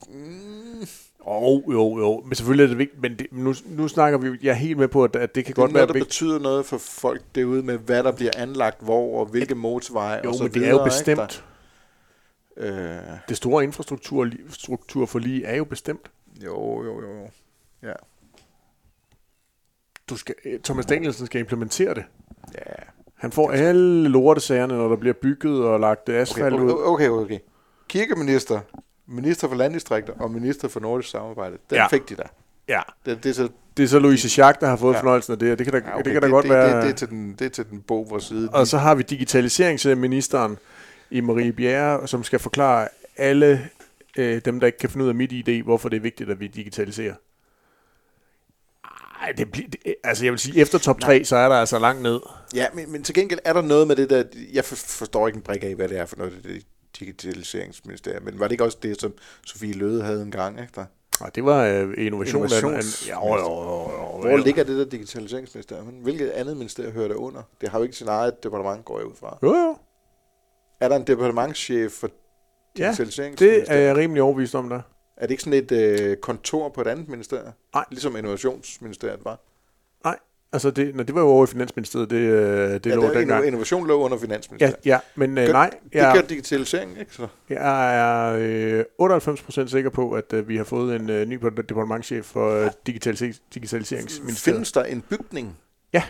[0.09, 0.87] Mm.
[1.27, 2.23] Oh, jo, jo.
[2.25, 3.01] Men selvfølgelig er det vigtigt.
[3.01, 4.37] Men det, nu, nu snakker vi...
[4.43, 6.07] Jeg er helt med på, at, at det kan Det godt noget, være vigtigt.
[6.09, 10.29] betyder noget for folk derude med, hvad der bliver anlagt hvor, og hvilke motorveje Jo,
[10.29, 10.75] og så men det videre.
[10.75, 11.43] er jo bestemt.
[12.57, 16.11] Der, øh, Det store infrastruktur struktur for lige er jo bestemt.
[16.43, 17.11] jo, jo, jo.
[17.17, 17.29] jo.
[17.83, 17.93] Ja.
[20.09, 22.03] Du skal, Thomas Danielsen skal implementere det.
[22.53, 22.59] Ja.
[23.15, 26.71] Han får alle lortesagerne, når der bliver bygget og lagt asfalt Okay, ud.
[26.71, 27.39] okay, okay, okay.
[27.89, 28.59] Kirkeminister,
[29.07, 31.57] minister for landdistrikter og minister for nordisk samarbejde.
[31.69, 31.87] Den Ja.
[31.87, 32.23] fik de der.
[32.67, 32.81] Ja.
[33.05, 34.99] Det, det, er så, Det er så Louise Schack, der har fået ja.
[34.99, 36.51] Fornøjelsen af det, og det kan da, ja, okay, det kan da det, godt det,
[36.51, 36.75] være...
[36.75, 38.49] Det, det, er til den, det er til den bog hvor side.
[38.53, 40.57] Og så har vi digitaliseringsministeren
[41.11, 42.87] i Marie Bjerre, som skal forklare
[43.17, 43.69] alle
[44.17, 46.39] øh, dem, der ikke kan finde ud af mit idé, hvorfor det er vigtigt, at
[46.39, 47.13] vi digitaliserer.
[49.25, 51.79] Ej, det bliver, det, altså jeg vil sige, efter top 3, så er der altså
[51.79, 52.19] langt ned.
[52.55, 54.23] Ja, men, men til gengæld er der noget med det der...
[54.53, 56.63] Jeg for- forstår ikke en brik af, hvad det er for noget, det,
[56.99, 58.23] digitaliseringsministerium.
[58.23, 59.13] Men var det ikke også det, som
[59.45, 60.71] Sofie Løde havde en gang, ikke?
[60.75, 60.85] Der?
[61.19, 62.45] Og det var øh, innovation.
[62.47, 65.85] Innovations- ja, jo, jo, Hvor ligger det der digitaliseringsministerium?
[65.85, 67.41] Hvilket andet ministerium hører det under?
[67.61, 69.37] Det har jo ikke sin eget departement, går jeg ud fra.
[69.43, 69.77] Jo, jo.
[70.81, 72.09] Er der en departementschef for
[72.77, 72.95] Ja,
[73.39, 74.81] det er jeg rimelig overbevist om der.
[75.17, 77.51] Er det ikke sådan et øh, kontor på et andet ministerium?
[77.73, 77.85] Nej.
[77.89, 79.39] Ligesom Innovationsministeriet var.
[80.03, 80.17] Nej,
[80.53, 83.09] altså det, når det var jo over i Finansministeriet, det, øh, det ja, lå det
[83.09, 83.43] er dengang.
[83.43, 84.75] inno- innovation lå under Ja, Finansministeriet.
[84.85, 87.13] ja, men øh, Gør- nej, Det jeg, kan digitalisering, ikke?
[87.13, 87.27] Så.
[87.49, 92.25] jeg er øh, 98% sikker på, at øh, vi har fået en øh, ny departementchef
[92.25, 94.37] for øh, digitalis- digitaliseringsministeriet.
[94.55, 95.57] Findes der en bygning,
[95.93, 96.03] Ja.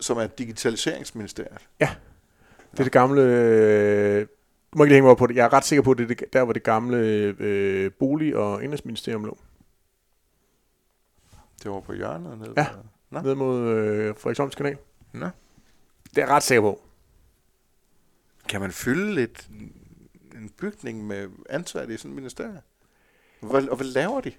[0.00, 1.58] som er digitaliseringsministeriet?
[1.80, 3.22] Det er det gamle...
[3.22, 4.26] Øh,
[4.74, 5.36] må ikke hænge mig op på det.
[5.36, 6.96] Jeg er ret sikker på, at det er der, hvor det gamle
[7.38, 9.38] øh, bolig- og indrigsministerium lå.
[11.62, 12.54] Det var på hjørnet nede.
[12.56, 12.66] Ja.
[13.10, 13.20] Nå.
[13.20, 14.76] Ned mod øh, Frederiksholms kanal.
[15.12, 15.28] Nå.
[16.10, 16.80] Det er jeg ret sikker på.
[18.48, 19.48] Kan man fylde et,
[20.34, 22.58] en bygning med ansatte i sådan et ministerium?
[23.40, 24.32] Hvad, og hvad laver de?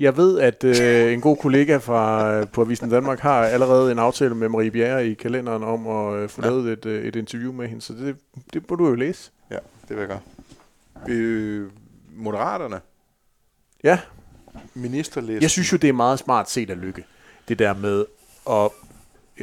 [0.00, 3.98] Jeg ved, at øh, en god kollega fra øh, på Avisen Danmark har allerede en
[3.98, 6.48] aftale med Marie Bjerre i kalenderen om at øh, få Ja.
[6.48, 8.16] lavet et, øh, et interview med hende, så det,
[8.52, 9.30] det må du jo læse.
[9.50, 10.20] Ja, det vil jeg gøre.
[11.08, 11.70] Øh,
[12.16, 12.80] Moderaterne,
[13.84, 13.98] Ja,
[14.74, 15.42] ministerliste.
[15.42, 17.04] jeg synes jo, det er meget smart set af Lykke.
[17.48, 18.04] Det der med
[18.50, 18.70] at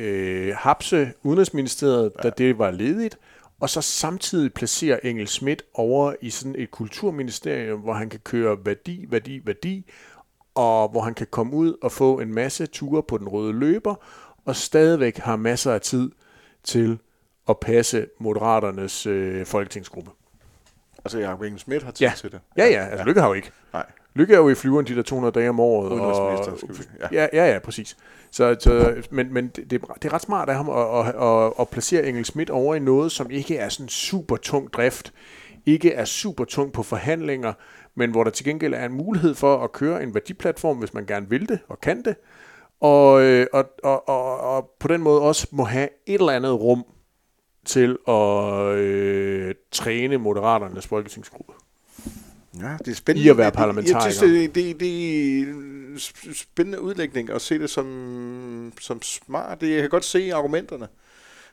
[0.04, 2.30] øh, hapse Udenrigsministeriet, ja.
[2.30, 3.18] da det var ledigt,
[3.60, 8.58] og så samtidig placere Engel Schmidt over i sådan et kulturministerium, hvor han kan køre
[8.66, 9.86] værdi, værdi, værdi,
[10.56, 13.96] og hvor han kan komme ud og få en masse ture på den røde løber,
[14.46, 16.12] og stadigvæk har masser af tid
[16.64, 17.00] til
[17.50, 20.12] at passe Moderaternes øh, folketingsgruppe.
[21.06, 22.14] Altså, Jacob Engel Schmidt har tid Ja.
[22.18, 22.40] til det.
[22.58, 23.52] Ja, ja, altså Lykke har jo ikke.
[23.74, 23.86] Nej.
[24.16, 25.92] Lykke er jo i flyveren de der 200 dage om året.
[25.92, 26.48] Og,
[27.00, 27.08] ja.
[27.12, 27.28] ja.
[27.34, 27.98] ja, ja, præcis.
[28.32, 31.54] Så, så, men men det, det, det er ret smart af ham at, at, at,
[31.60, 35.14] at placere Engel Schmidt over i noget, som ikke er sådan super tung drift,
[35.66, 37.54] ikke er super tung på forhandlinger,
[37.96, 41.06] men hvor der til gengæld er en mulighed for at køre en værdiplatform, hvis man
[41.06, 42.16] gerne vil det og kan det,
[42.80, 46.52] og, øh, og, og, og, og på den måde også må have et eller andet
[46.54, 46.86] rum
[47.66, 51.54] til at øh, træne Moderaternes folketingsgruppe.
[52.60, 53.26] Ja, det er spændende.
[53.26, 54.06] I at være parlamentariker.
[54.06, 59.02] Jeg synes, det, det, det er en sp- spændende udlægning at se det som, som
[59.02, 59.64] smart.
[59.64, 60.88] Jeg kan godt se argumenterne.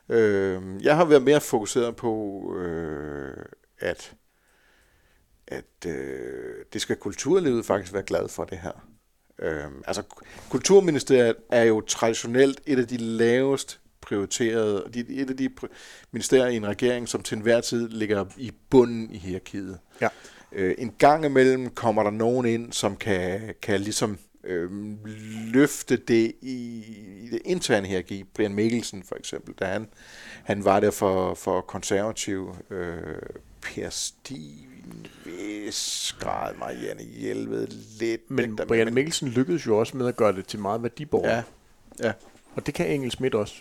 [0.08, 3.36] Øh, jeg har været mere fokuseret på, øh,
[3.78, 4.14] at,
[5.50, 8.86] at øh, det skal kulturlivet faktisk være glad for det her.
[9.38, 10.02] Øh, altså,
[10.50, 15.50] Kulturministeriet er jo traditionelt et af de lavest prioriterede, de, et af de
[16.12, 19.78] ministerier i en regering, som til enhver tid ligger i bunden i hierarkiet.
[20.00, 20.08] Ja.
[20.52, 24.70] Øh, en gang imellem kommer der nogen ind, som kan, kan ligesom øh,
[25.52, 26.84] løfte det i,
[27.22, 28.24] i det interne hierarki.
[28.24, 29.88] Brian Mikkelsen for eksempel, da han,
[30.44, 32.56] han var der for, for konservativ.
[32.70, 32.96] Øh,
[33.62, 34.68] Per Stig,
[35.24, 37.66] vis grad, Marianne Hjelved
[38.00, 38.30] lidt.
[38.30, 38.58] Men?
[38.58, 41.30] Der- Brian Mikkelsen lykkedes jo også med at gøre det til meget værdiborger.
[41.30, 41.42] Ja,
[42.02, 42.12] ja.
[42.54, 43.54] Og det kan Engel Schmidt også.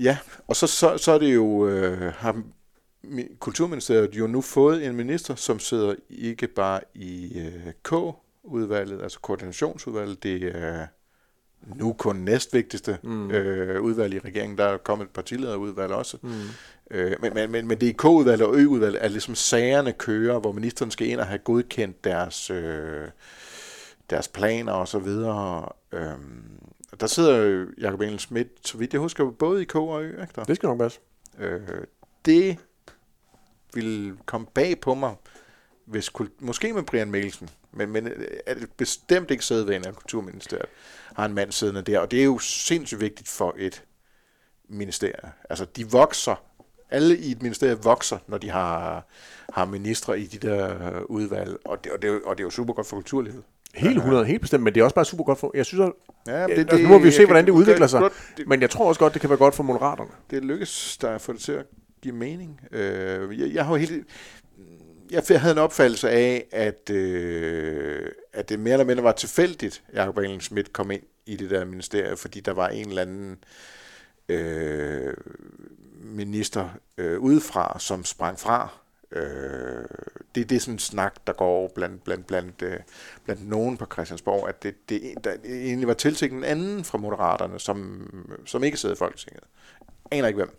[0.00, 2.42] Ja, og så, så, så er det jo, øh, har
[3.04, 9.18] mi- Kulturministeriet jo nu fået en minister, som sidder ikke bare i øh, K-udvalget, altså
[9.20, 10.86] koordinationsudvalget, det er
[11.76, 13.30] nu kun næstvigtigste mm.
[13.30, 14.58] øh, udvalg i regeringen.
[14.58, 16.16] Der er kommet et partilederudvalg også.
[16.22, 16.30] Mm.
[16.90, 21.06] Øh, men, men, men, men DK-udvalget og Ø-udvalget er ligesom sagerne kører, hvor ministeren skal
[21.06, 23.08] ind og have godkendt deres, øh,
[24.10, 25.68] deres planer og så videre.
[25.92, 26.10] Øh,
[27.00, 30.08] der sidder Jacob Engel Schmidt, så vidt jeg husker, både i K og Ø.
[30.08, 30.44] Ikke der?
[30.44, 31.00] Det skal nok passe.
[31.38, 31.60] Øh,
[32.24, 32.58] det
[33.74, 35.14] vil komme bag på mig,
[35.84, 38.08] hvis måske med Brian Mikkelsen, men, men
[38.46, 40.68] er det bestemt ikke sædvanligt af Kulturministeriet,
[41.14, 43.84] har en mand siddende der, og det er jo sindssygt vigtigt for et
[44.68, 45.32] ministerie.
[45.50, 46.42] Altså, de vokser,
[46.90, 49.06] alle i et ministerie vokser, når de har,
[49.52, 52.50] har ministre i de der udvalg, og det, og det, er, og det er jo
[52.50, 53.42] super godt for kulturlivet.
[53.74, 55.50] Helt 100, helt bestemt, men det er også bare super godt for...
[55.54, 55.92] Jeg synes, at,
[56.26, 58.10] ja, det, altså, nu må vi jo se, hvordan det udvikler sig,
[58.46, 60.10] men jeg tror også godt, det kan være godt for moderaterne.
[60.30, 61.66] Det lykkes der at få det til at
[62.02, 62.60] give mening.
[62.72, 64.06] Øh, jeg, jeg har helt...
[65.10, 69.94] Jeg havde en opfattelse af, at, øh, at det mere eller mindre var tilfældigt, at
[69.98, 73.38] Jacob Engel Schmidt kom ind i det der ministerie, fordi der var en eller anden
[74.28, 75.14] øh,
[76.02, 78.68] minister øh, udefra, som sprang fra.
[79.12, 79.84] Øh,
[80.34, 82.76] det, det er sådan en snak, der går blandt, blandt, blandt, øh,
[83.24, 87.60] blandt nogen på Christiansborg, at det, det, der egentlig var tiltænkt en anden fra Moderaterne,
[87.60, 88.08] som,
[88.46, 89.44] som ikke sidder i Folketinget.
[90.10, 90.56] Aner ikke hvem.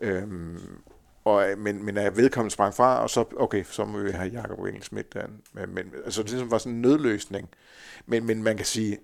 [0.00, 0.78] Øhm,
[1.24, 4.58] og, men, men er vedkommende sprang fra, og så, okay, så må vi have Jacob
[4.58, 5.16] Engelsmidt.
[5.52, 7.48] Men, men, altså det ligesom var sådan en nødløsning.
[8.06, 8.98] Men, men man kan sige,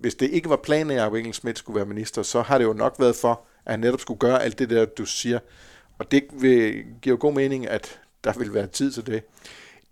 [0.00, 2.72] hvis det ikke var planen, at Jacob Engelsmidt skulle være minister, så har det jo
[2.72, 5.38] nok været for, at han netop skulle gøre alt det der, du siger.
[5.98, 9.22] Og det vil, giver jo god mening, at der vil være tid til det,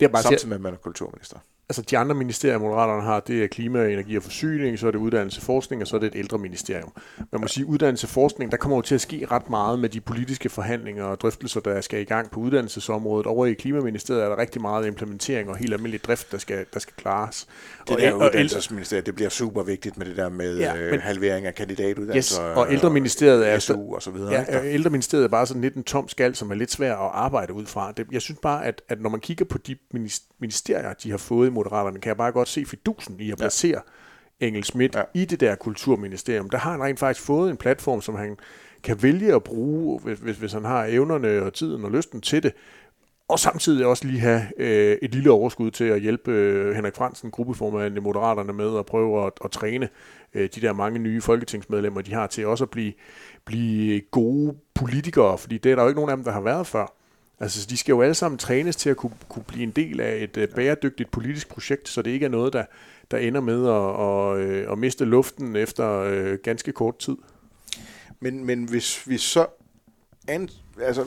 [0.01, 1.39] det er bare samtidig med, at man er kulturminister
[1.71, 4.99] altså de andre ministerier, Moderaterne har, det er klima, energi og forsyning, så er det
[4.99, 6.93] uddannelse og forskning, og så er det et ældre ministerium.
[7.33, 9.89] Man må sige, uddannelse og forskning, der kommer jo til at ske ret meget med
[9.89, 13.27] de politiske forhandlinger og drøftelser, der skal i gang på uddannelsesområdet.
[13.27, 16.81] Over i Klimaministeriet er der rigtig meget implementering og helt almindelig drift, der skal, der
[16.81, 17.47] skal klares.
[17.89, 20.91] Det og, der og uddannelsesministeriet, det bliver super vigtigt med det der med ja, øh,
[20.91, 22.51] men, halvering af kandidatuddannelser.
[22.51, 24.33] Yes, og ældreministeriet er, SU og så videre.
[24.33, 27.53] Ja, ældreministeriet er bare sådan lidt en tom skal, som er lidt svær at arbejde
[27.53, 27.93] ud fra.
[27.93, 29.77] Det, jeg synes bare, at, at når man kigger på de
[30.41, 33.81] ministerier, de har fået Moderaterne, kan jeg bare godt se fidusen i at placere
[34.41, 34.47] ja.
[34.47, 35.03] Engel Schmidt ja.
[35.15, 36.51] i det der kulturministerium.
[36.51, 38.37] Der har han rent faktisk fået en platform, som han
[38.83, 42.43] kan vælge at bruge, hvis, hvis, hvis han har evnerne og tiden og lysten til
[42.43, 42.53] det.
[43.29, 47.31] Og samtidig også lige have øh, et lille overskud til at hjælpe øh, Henrik Fransen,
[47.31, 49.89] gruppeformanden i Moderaterne, med at prøve at, at træne
[50.35, 52.93] øh, de der mange nye folketingsmedlemmer, de har til også at blive,
[53.45, 56.67] blive gode politikere, fordi det er der jo ikke nogen af dem, der har været
[56.67, 57.00] før.
[57.41, 60.23] Altså, de skal jo alle sammen trænes til at kunne, kunne blive en del af
[60.23, 62.65] et øh, bæredygtigt politisk projekt, så det ikke er noget, der,
[63.11, 67.17] der ender med at, at, øh, at miste luften efter øh, ganske kort tid.
[68.21, 69.47] Men, men hvis vi så...
[70.29, 70.49] An,
[70.83, 71.07] altså,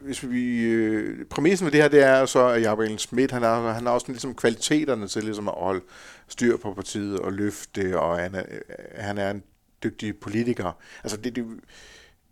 [0.00, 3.72] hvis vi, øh, præmissen med det her, det er så, at Jacob Schmidt, han har,
[3.72, 5.80] han har også ligesom kvaliteterne til ligesom at holde
[6.28, 8.60] styr på partiet og løfte, og han er, øh,
[8.94, 9.42] han er en
[9.82, 10.72] dygtig politiker.
[11.04, 11.46] Altså det, det,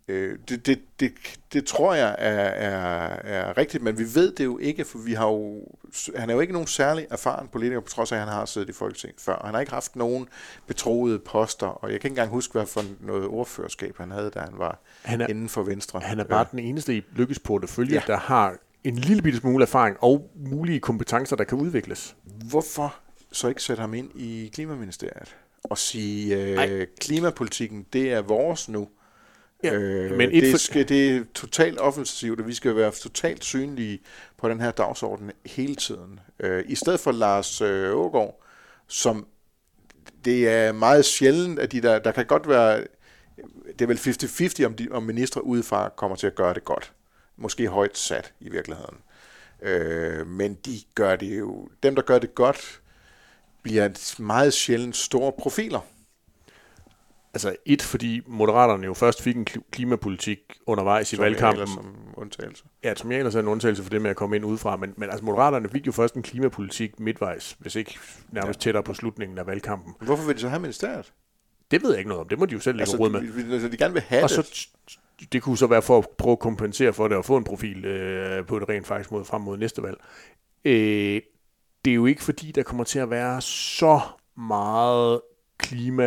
[0.09, 1.11] Øh, det, det, det,
[1.53, 5.13] det tror jeg er, er, er rigtigt, men vi ved det jo ikke, for vi
[5.13, 5.61] har jo,
[6.15, 8.69] han er jo ikke nogen særlig erfaren politiker, på trods af, at han har siddet
[8.69, 9.41] i Folketinget før.
[9.45, 10.27] Han har ikke haft nogen
[10.67, 14.39] betroede poster, og jeg kan ikke engang huske, hvad for noget ordførerskab han havde, da
[14.39, 15.99] han var han er, inden for Venstre.
[15.99, 16.51] Han er bare øh.
[16.51, 18.01] den eneste i Lykkes portefølje, ja.
[18.07, 22.15] der har en lille bitte smule erfaring og mulige kompetencer, der kan udvikles.
[22.49, 22.95] Hvorfor
[23.31, 28.87] så ikke sætte ham ind i Klimaministeriet og sige, øh, klimapolitikken, det er vores nu,
[29.63, 33.43] Ja, øh, men et det, skal, det er totalt offensivt, og vi skal være totalt
[33.43, 33.99] synlige
[34.37, 36.19] på den her dagsorden hele tiden.
[36.39, 38.43] Øh, I stedet for Lars øh, Ågaard,
[38.87, 39.27] som
[40.25, 42.83] det er meget sjældent, at de der, der kan godt være,
[43.79, 46.93] det er vel 50-50, om, de, om ministre udefra kommer til at gøre det godt.
[47.37, 48.97] Måske højt sat i virkeligheden.
[49.61, 52.81] Øh, men de gør det jo, dem der gør det godt,
[53.63, 55.79] bliver meget sjældent store profiler.
[57.33, 61.67] Altså et, fordi Moderaterne jo først fik en klimapolitik undervejs som i valgkampen.
[61.67, 62.63] som undtagelse.
[62.83, 64.75] Ja, som jeg ellers er en undtagelse for det med at komme ind udefra.
[64.75, 67.99] Men, men altså Moderaterne fik jo først en klimapolitik midtvejs, hvis ikke
[68.31, 68.63] nærmest ja.
[68.63, 69.93] tættere på slutningen af valgkampen.
[70.01, 71.13] Hvorfor vil de så have ministeriet?
[71.71, 72.29] Det ved jeg ikke noget om.
[72.29, 73.21] Det må de jo selv lægge altså, råd med.
[73.21, 74.45] De, altså, de gerne vil have og det.
[74.45, 74.67] Så,
[75.31, 77.85] det kunne så være for at prøve at kompensere for det og få en profil
[77.85, 79.97] øh, på det rent faktisk mod, frem mod næste valg.
[80.65, 81.21] Øh,
[81.85, 83.99] det er jo ikke fordi, der kommer til at være så
[84.37, 85.21] meget
[85.59, 86.03] klima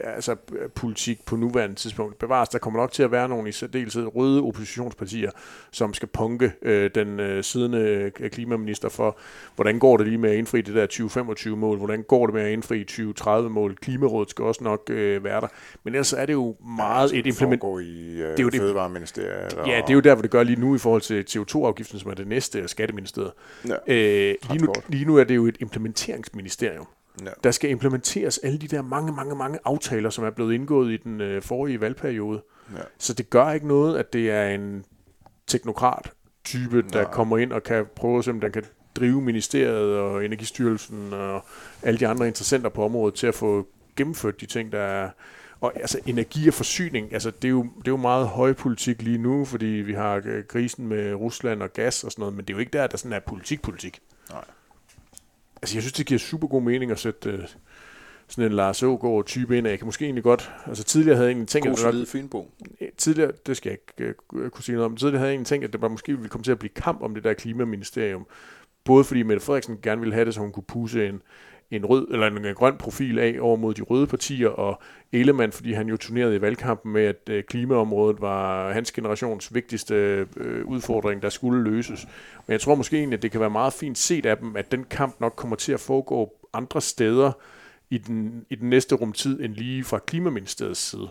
[0.00, 0.36] altså
[0.74, 2.48] politik på nuværende tidspunkt bevares.
[2.48, 5.30] Der kommer nok til at være nogle i særdeleshed røde oppositionspartier,
[5.70, 7.78] som skal punke øh, den øh, siddende
[8.20, 9.18] øh, klimaminister for,
[9.54, 12.52] hvordan går det lige med at indfri det der 2025-mål, hvordan går det med at
[12.52, 15.48] indfri 2030-mål, Klimarådet skal også nok øh, være der.
[15.84, 17.62] Men ellers er det jo meget ja, et implement...
[17.62, 19.58] i øh, det er jo det, Fødevareministeriet.
[19.66, 22.10] Ja, det er jo der, hvor det gør lige nu i forhold til CO2-afgiften, som
[22.10, 23.32] er det næste, Skatteministeriet.
[23.68, 26.86] Ja, øh, lige, nu, lige nu er det jo et implementeringsministerium.
[27.24, 27.30] Ja.
[27.44, 30.96] Der skal implementeres alle de der mange, mange, mange aftaler, som er blevet indgået i
[30.96, 32.42] den øh, forrige valgperiode.
[32.76, 32.82] Ja.
[32.98, 34.84] Så det gør ikke noget, at det er en
[35.46, 36.12] teknokrat
[36.44, 37.12] type, der Nej.
[37.12, 38.64] kommer ind og kan prøve at se, om den kan
[38.96, 41.44] drive ministeriet og Energistyrelsen og
[41.82, 45.10] alle de andre interessenter på området til at få gennemført de ting, der er...
[45.60, 49.18] Og altså energi og forsyning, altså det er jo, det er jo meget højpolitik lige
[49.18, 52.52] nu, fordi vi har øh, krisen med Rusland og gas og sådan noget, men det
[52.52, 54.00] er jo ikke der, der sådan er politik-politik.
[54.30, 54.44] Nej.
[55.62, 57.44] Altså jeg synes, det giver super god mening at sætte øh,
[58.28, 59.66] sådan en Lars Ågaard type ind.
[59.66, 59.70] af.
[59.70, 60.50] Jeg kan måske egentlig godt...
[60.66, 62.50] Altså tidligere havde jeg egentlig tænkt, God at det nok- Fynbo.
[62.96, 65.64] tidligere, det skal jeg ikke øh, kunne sige noget om, tidligere havde jeg egentlig tænkt,
[65.64, 68.26] at det var måske ville komme til at blive kamp om det der klimaministerium.
[68.84, 71.22] Både fordi Mette Frederiksen gerne ville have det, så hun kunne pusse en,
[71.70, 75.52] en rød eller en, øh, grøn profil af over mod de røde partier, og Ellemann,
[75.52, 79.94] fordi han jo turnerede i valgkampen med, at øh, klimaområdet var hans generations vigtigste
[80.36, 82.06] øh, udfordring, der skulle løses.
[82.46, 84.72] Men jeg tror måske egentlig, at det kan være meget fint set af dem, at
[84.72, 87.32] den kamp nok kommer til at foregå andre steder
[87.90, 91.08] i den, i den næste rumtid, end lige fra Klimaministeriets side.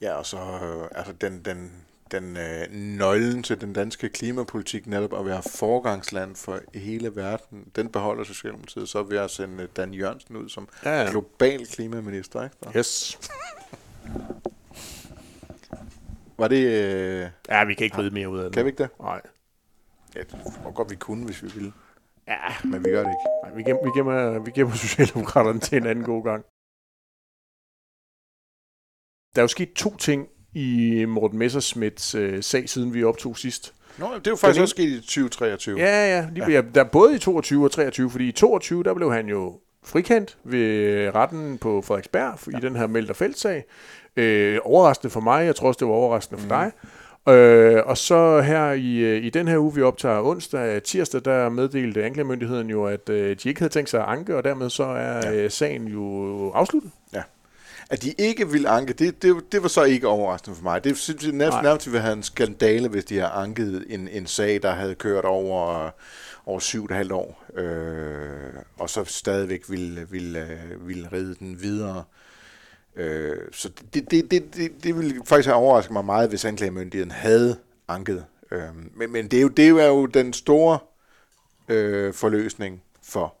[0.00, 1.72] Ja, og så øh, altså den, den,
[2.12, 7.88] den øh, nøglen til den danske klimapolitik, netop at være forgangsland for hele verden, den
[7.92, 11.10] beholder Socialdemokratiet så ved at sende Dan Jørgensen ud som Ja, ja.
[11.10, 12.44] global klimaminister.
[12.44, 12.56] Ikke?
[12.62, 13.18] Så Yes.
[16.38, 16.64] Var det...
[16.66, 18.52] Øh, Ja, vi kan ikke vride mere ud af det.
[18.52, 18.90] kan vi ikke det?
[19.00, 19.20] Nej.
[20.14, 21.72] Ja, det tror godt, vi kunne, hvis vi ville.
[22.28, 23.28] Ja, Men vi gør det ikke.
[23.44, 26.44] nej, vi, gemmer, vi, gemmer, vi gemmer Socialdemokraterne til en anden god gang.
[29.34, 33.74] Der er jo sket to ting i Morten Messersmiths øh, sag, siden vi optog sidst.
[33.98, 35.78] Nå, det er jo faktisk Den også sket i 2023.
[35.78, 36.62] Ja, ja, lige, ja.
[36.74, 40.36] Der er både i 22 og 23, fordi i 22, der blev han jo frikendt
[40.44, 42.58] ved retten på Frederiksberg ja.
[42.58, 43.64] i den her Meldt og Felt-sag.
[44.16, 46.72] Øh, overraskende for mig, jeg tror også, det var overraskende for dig.
[47.28, 51.48] Øh, og så her i, øh, i den her uge, vi optager onsdag, tirsdag, der
[51.48, 54.84] meddelte anklagemyndigheden jo, at øh, de ikke havde tænkt sig at anke, og dermed så
[54.84, 55.30] er Ja.
[55.30, 55.44] ja.
[55.44, 56.90] øh, sagen jo afsluttet.
[57.90, 60.84] At de ikke ville anke, det, det, det var så ikke overraskende for mig.
[60.84, 64.26] Det synes jeg nærmest, nærmest ville have en skandale, hvis de havde anket en, en
[64.26, 65.90] sag, der havde kørt over,
[66.46, 71.34] over syv og et halvt år, øh, og så stadigvæk ville, ville, øh, ville ride
[71.34, 72.04] den videre.
[72.96, 77.10] Øh, så det, det, det, det, det ville faktisk have overrasket mig meget, hvis anklagemyndigheden
[77.10, 77.56] havde
[77.88, 78.24] anket.
[78.50, 78.60] Øh,
[78.96, 80.78] men men det, er jo, det er jo den store
[81.68, 83.34] øh, forløsning for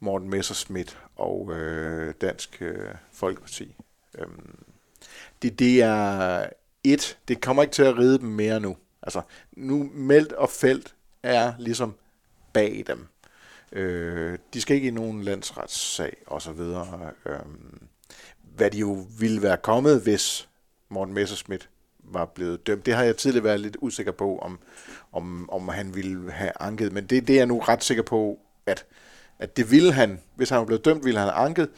[0.00, 3.74] Morten Messerschmidt og øh, Dansk øh, Folkeparti.
[4.18, 4.58] Øhm,
[5.42, 6.46] det, det er
[6.84, 8.76] et, det kommer ikke til at ride dem mere nu.
[9.02, 9.22] Altså,
[9.52, 11.94] nu Meldt og Felt er ligesom
[12.52, 13.06] bag dem.
[13.72, 17.10] Øh, de skal ikke i nogen landsretssag og så videre.
[17.26, 17.88] Øhm,
[18.56, 20.48] hvad de jo ville være kommet, hvis
[20.88, 21.68] Morten Messerschmidt
[21.98, 22.86] var blevet dømt.
[22.86, 24.58] Det har jeg tidligere været lidt usikker på, om,
[25.12, 26.92] om, om han ville have anket.
[26.92, 28.86] Men det, det er jeg nu ret sikker på, at,
[29.38, 30.20] at det ville han.
[30.34, 31.68] Hvis han var blevet dømt, ville han have anket.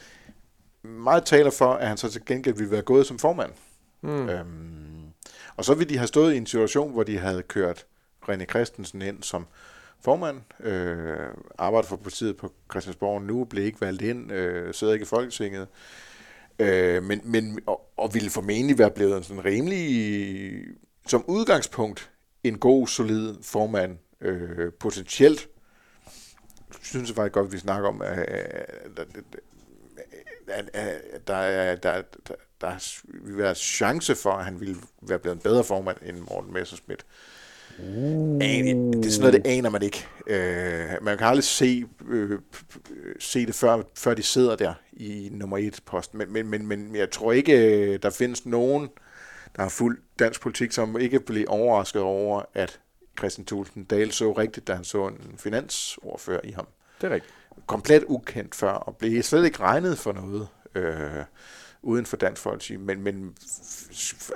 [0.83, 3.51] Meget taler for, at han så til gengæld ville være gået som formand.
[4.01, 4.29] Mm.
[4.29, 5.01] Øhm,
[5.55, 7.85] og så ville de have stået i en situation, hvor de havde kørt
[8.29, 9.47] René Christensen ind som
[10.03, 15.03] formand, øh, arbejder for partiet på Christiansborg nu, blev ikke valgt ind, øh, sidder ikke
[15.03, 15.67] i Folketinget,
[16.59, 20.65] øh, men, men, og, og ville formentlig være blevet en sådan rimelig,
[21.07, 22.11] som udgangspunkt,
[22.43, 25.47] en god, solid formand, øh, potentielt,
[26.81, 29.07] synes jeg faktisk godt, at vi snakker om, at, at,
[30.47, 35.35] at, der, er, der, der, der vil være chance for, at han ville være blevet
[35.35, 37.05] en bedre formand end Morten Messerschmidt.
[37.79, 38.39] Uh.
[38.39, 40.07] Det er sådan noget, det aner man ikke.
[40.27, 42.39] Øh, man kan aldrig se, øh,
[43.19, 46.13] se det, før, før de sidder der i nummer et post.
[46.13, 48.89] Men, men, men, men jeg tror ikke, øh, der findes nogen,
[49.55, 52.79] der har fuldt dansk politik, som ikke bliver overrasket over, at
[53.17, 56.67] Christian Thulsen Dahl så rigtigt, da han så en finansordfører i ham
[57.01, 57.33] Det er rigtigt.
[57.67, 61.23] komplet ukendt før, og blev slet ikke regnet for noget øh,
[61.81, 63.35] uden for Dansk Folkeparti, men, men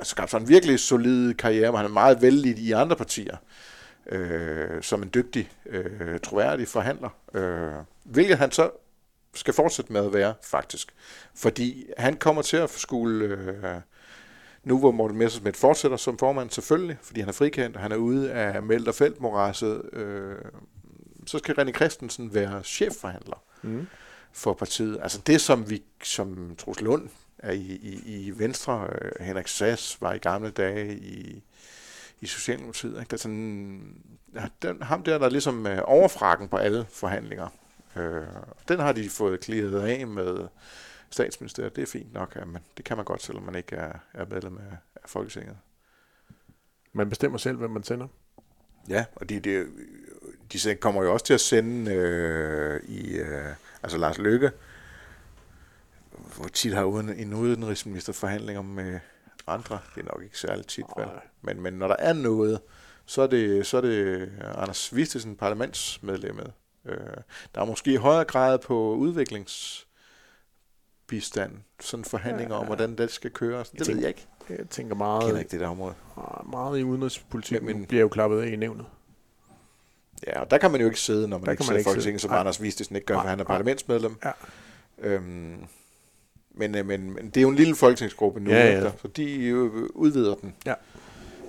[0.03, 3.37] skabte sådan en virkelig solid karriere, hvor han er meget vældig i andre partier,
[4.05, 7.73] øh, som en dygtig, øh, troværdig forhandler, øh,
[8.03, 8.71] hvilket han så
[9.33, 10.93] skal fortsætte med at være, faktisk.
[11.35, 13.81] Fordi han kommer til at skulle, øh,
[14.65, 17.95] nu hvor Morten Messersmith fortsætter som formand, selvfølgelig, fordi han er frikendt, og han er
[17.95, 20.35] ude af Meldt og Feltmorasset, øh,
[21.25, 23.87] så skal René Christensen være chefforhandler Mm.
[24.31, 24.99] for partiet.
[25.01, 27.09] Altså det, som vi, som Troels Lund
[27.39, 31.43] er i, i, i Venstre, øh, Henrik Sass var i gamle dage i,
[32.21, 32.99] i Socialdemokratiet.
[32.99, 33.09] Ikke?
[33.09, 33.81] Der er sådan,
[34.61, 37.47] den, ham der, der er ligesom øh, overfrakken på alle forhandlinger.
[37.95, 38.23] Øh,
[38.67, 40.47] den har de fået clearet af med
[41.15, 41.75] statsministeriet.
[41.75, 44.25] Det er fint nok, ja, men det kan man godt, selvom man ikke er, er
[44.25, 45.57] medlem af, af Folketinget.
[46.93, 48.07] Man bestemmer selv, hvem man sender.
[48.89, 49.65] Ja, og de, de,
[50.53, 53.53] de kommer jo også til at sende øh, i, øh,
[53.83, 54.51] altså Lars Løkke,
[56.37, 58.99] hvor tit har uden, en udenrigsminister forhandlinger med
[59.47, 59.79] andre.
[59.95, 61.07] Det er nok ikke særlig tit, vel?
[61.41, 62.61] Men, men når der er noget,
[63.05, 66.53] så er det, så er det Anders Vistesen, parlamentsmedlemmet.
[66.85, 66.97] Øh,
[67.55, 68.95] der er måske i højere grad på
[71.05, 72.67] udviklingsbistand, sådan forhandlinger Ja, om, ja.
[72.67, 73.59] hvordan det skal køre.
[73.59, 74.27] Det ved tænker- jeg ikke.
[74.49, 75.93] Jeg tænker Jeg meget, kender ikke det der område.
[76.51, 78.85] meget i udenrigspolitik, Men- men bliver jo klappet af i nævnet.
[80.27, 82.21] Ja, og der kan man jo ikke sidde, når man Der ikke sidder i Folketinget,
[82.21, 82.31] som.
[82.31, 84.15] Anders Vistesen ikke gør, for han er parlamentsmedlem.
[84.25, 84.31] Ja.
[84.97, 85.57] Øhm,
[86.51, 88.75] men, øh, men, men det er jo en lille folketingsgruppe nu, Ja, ja.
[88.77, 90.73] efter, så de øh, udvider den Ja.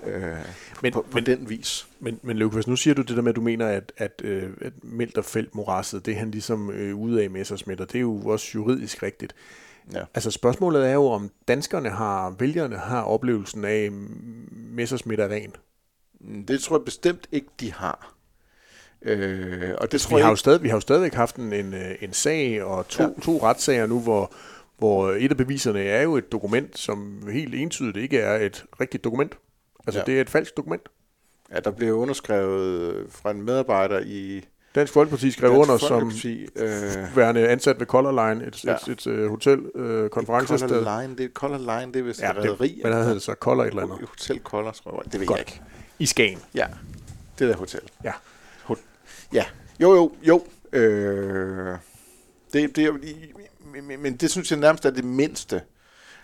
[0.06, 0.36] Øh,
[0.82, 1.86] Men, på, på men, den vis.
[2.00, 4.50] men, men Lukas, nu siger du det der med, at du mener, at, at, øh,
[5.16, 8.20] at Felt morasset, det er han ligesom øh, ude af Messersmith, og det er jo
[8.24, 9.34] også juridisk rigtigt.
[9.92, 10.02] Ja.
[10.14, 13.92] Altså spørgsmålet er jo, om danskerne har, vælgerne har oplevelsen af, at
[14.52, 15.52] Messersmith er ren.
[16.20, 18.14] Mm, Det tror jeg bestemt ikke, de har.
[19.02, 21.36] Øh, og det tror Altså, Vi jeg har, jo stadig, vi har jo stadigvæk haft
[21.36, 23.08] en, en, øh, en sag og to, ja.
[23.22, 24.32] to retssager nu, hvor,
[24.78, 29.04] hvor et af beviserne er jo et dokument, som helt entydigt ikke er et rigtigt
[29.04, 29.38] dokument.
[29.86, 30.04] Altså Ja.
[30.06, 30.06] ja.
[30.06, 30.82] det er et falsk dokument.
[31.50, 36.46] at der blev underskrevet fra en medarbejder i Dansk Folkeparti skrev Dansk under som Folkeparti,
[36.56, 38.70] øh, værende ansat ved Color Line, et, Ja.
[38.70, 38.92] ja.
[38.92, 40.68] et, et, et hotel, øh, konferencested.
[40.68, 42.80] Color Line, det, Color Line, det er vist Ja, et rederi.
[42.82, 43.98] men der hedder det så Color et eller andet.
[44.08, 45.12] Hotel Color, tror jeg.
[45.12, 45.38] Det ved Godt.
[45.38, 45.60] jeg ikke.
[45.98, 46.38] I Skagen.
[46.54, 46.66] Ja,
[47.38, 47.80] det der hotel.
[48.04, 48.12] Ja.
[48.70, 48.82] Ho-
[49.32, 49.44] ja,
[49.80, 50.44] jo, jo, jo.
[50.72, 51.76] Øh,
[52.52, 52.92] det, det, er-
[53.82, 55.62] men- men, det synes jeg nærmest er det mindste.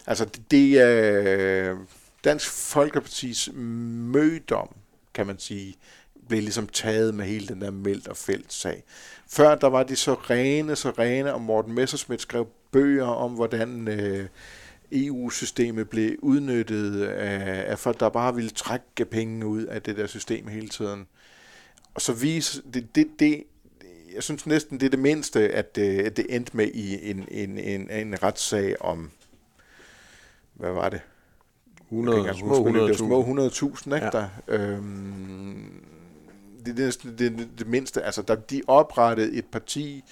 [0.06, 1.76] Altså, det, det er
[2.24, 4.68] Dansk Folkepartis mødom,
[5.14, 5.76] kan man sige,
[6.28, 8.84] blev ligesom taget med hele den der meldt og fældt sag.
[9.28, 13.88] Før der var de så rene, så rene, og Morten Messerschmidt skrev bøger om, hvordan
[13.88, 14.28] øh,
[14.92, 20.06] EU-systemet blev udnyttet af, af folk, der bare ville trække penge ud af det der
[20.06, 21.06] system hele tiden.
[21.94, 23.44] Og så vise, det, det, det,
[24.14, 27.28] jeg synes næsten, det er det mindste, at det, at det endte med i en,
[27.30, 29.10] en, en, en retssag om,
[30.54, 31.00] hvad var det?
[31.92, 33.56] 100, Jeg kan små engang huske, det var 100.000.
[33.56, 34.10] små 100.000, ikke Ja.
[34.10, 34.28] der?
[34.48, 35.84] Øhm,
[36.66, 38.02] det er det, det, det mindste.
[38.02, 40.04] Altså, der, de oprettede et parti,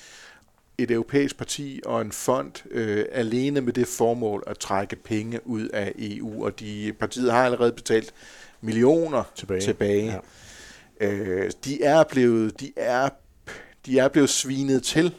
[0.78, 5.68] et europæisk parti og en fond øh, alene med det formål at trække penge ud
[5.68, 8.14] af EU, og de partiet har allerede betalt
[8.61, 9.61] millioner Tilbage.
[9.61, 10.20] tilbage.
[11.01, 11.11] Ja.
[11.11, 13.09] Øh, de er blevet, de er,
[13.87, 15.14] de er blevet svinet til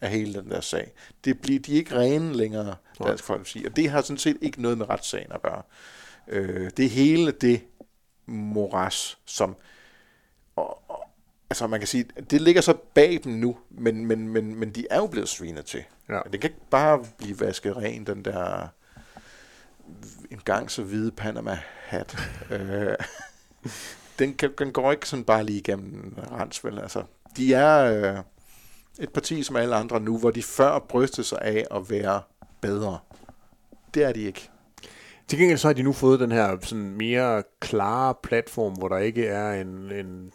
[0.00, 0.92] af hele den der sag.
[1.24, 2.74] Det bliver, de er ikke rene længere.
[3.06, 5.62] Dansk Folkeparti, og det har sådan set ikke noget med retssagen at gøre.
[6.28, 7.64] Øh, det er hele det
[8.26, 9.56] moras, som
[10.56, 11.04] og, og,
[11.50, 14.86] altså man kan sige, det ligger så bag dem nu, men, men, men, men de
[14.90, 15.84] er jo blevet svinet til.
[16.08, 16.20] Ja.
[16.32, 18.68] Det kan ikke bare blive vasket ren, den der
[20.30, 22.16] en gang så hvide Panama-hat.
[22.50, 22.94] øh,
[24.18, 26.78] den, kan, den går ikke sådan bare lige igennem rens, vel?
[26.78, 27.02] Altså,
[27.36, 28.22] de er øh,
[29.00, 32.22] et parti som alle andre nu, hvor de før brystede sig af at være
[32.60, 32.98] bedre.
[33.94, 34.50] Det er de ikke.
[35.28, 38.98] Til gengæld så har de nu fået den her sådan mere klare platform, hvor der
[38.98, 40.32] ikke er en, en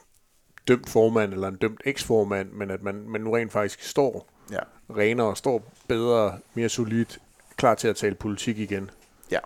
[0.67, 4.59] dømt formand eller en dømt eksformand, men at man, man nu rent faktisk står Ja.
[4.97, 7.19] renere, står bedre, mere solidt,
[7.57, 8.89] klar til at tale politik igen.
[9.31, 9.39] ja.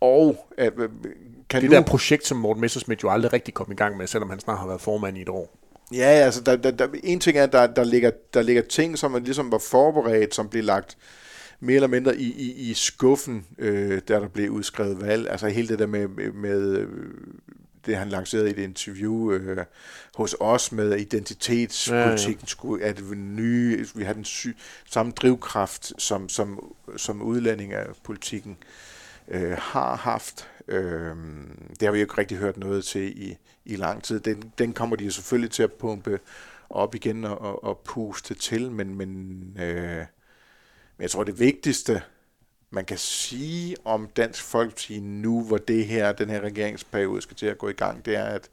[0.00, 0.88] Og øh, øh,
[1.48, 1.76] kan Det nu...
[1.76, 4.58] der projekt, som Morten Messersmith jo aldrig rigtig kom i gang med, selvom han snart
[4.58, 5.56] har været formand i et år.
[5.92, 8.98] Ja, altså, der, der, der, en ting er, at der, der, ligger, der ligger ting,
[8.98, 10.96] som man ligesom var forberedt, som blev lagt
[11.60, 15.30] mere eller mindre i, i, i skuffen, øh, da der blev udskrevet valg.
[15.30, 16.88] Altså hele det der med, med, med øh,
[17.86, 19.64] det, han lancerede i et interview øh,
[20.14, 22.46] hos os med identitetspolitikken, ja, ja.
[22.46, 24.48] skulle, at nye, vi har den sy,
[24.90, 28.56] samme drivkraft, som, som, som udlænding af politikken
[29.28, 30.48] øh, har haft.
[30.68, 31.16] Øh,
[31.70, 34.20] det har vi jo ikke rigtig hørt noget til i, i lang tid.
[34.20, 36.18] Den, den kommer de selvfølgelig til at pumpe
[36.70, 40.04] op igen og, og, og puste til, men, men, øh,
[40.96, 42.02] men jeg tror, det vigtigste,
[42.70, 47.46] man kan sige om Dansk Folkeparti nu, hvor det her, den her regeringsperiode skal til
[47.46, 48.50] at gå i gang, det er, at,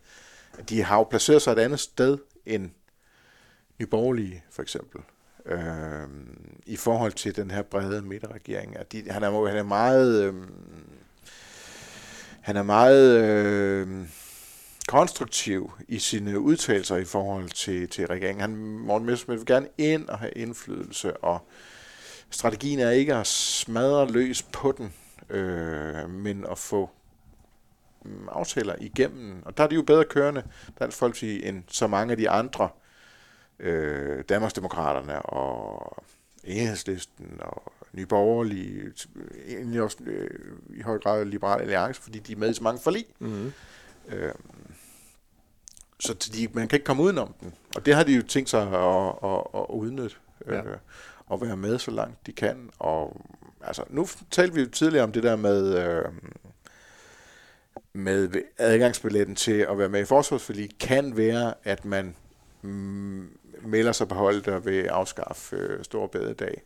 [0.58, 2.70] at de har jo placeret sig et andet sted end
[3.80, 5.02] Nye Borgerlige, for eksempel.
[5.46, 6.08] Øh,
[6.66, 8.78] I forhold til den her brede midterregering.
[8.78, 10.24] At de, han, er, han er meget...
[10.24, 10.34] Øh,
[12.42, 13.88] han er meget øh,
[14.88, 18.42] konstruktiv i sine udtalelser i forhold til, til regeringen.
[18.42, 21.48] Han, Morten Messerschmidt vil gerne ind og have indflydelse, og
[22.34, 24.94] strategien er ikke at smadre løs på den,
[25.30, 26.90] øh, men at få
[28.06, 29.44] mm, aftaler igennem.
[29.46, 30.44] Og der er de jo bedre kørende,
[30.80, 32.70] Dansk Folkeparti, end så mange af de andre,
[33.60, 36.04] øh, Danmarksdemokraterne og
[36.44, 38.94] Enhedslisten og Nye Borgerlige,
[39.48, 40.30] egentlig også øh,
[40.70, 43.06] i høj grad Liberal Alliance, fordi de er med i så mange forlig.
[43.20, 43.54] Mm-hmm.
[44.08, 44.34] Øh,
[46.00, 47.54] så de, man kan ikke komme udenom den.
[47.76, 50.16] Og det har de jo tænkt sig at, at, at udnytte.
[50.48, 50.64] Ja.
[50.64, 50.78] Øh,
[51.34, 52.70] og være med så langt de kan.
[52.80, 53.22] Og
[53.62, 56.06] altså, nu talte vi jo tidligere om det der med, øh,
[57.94, 62.16] med adgangsbilletten til at være med i forsvarsforlig, kan være, at man
[62.62, 66.62] mm, melder sig på holdet og vil afskaffe øh, Stor Bededag.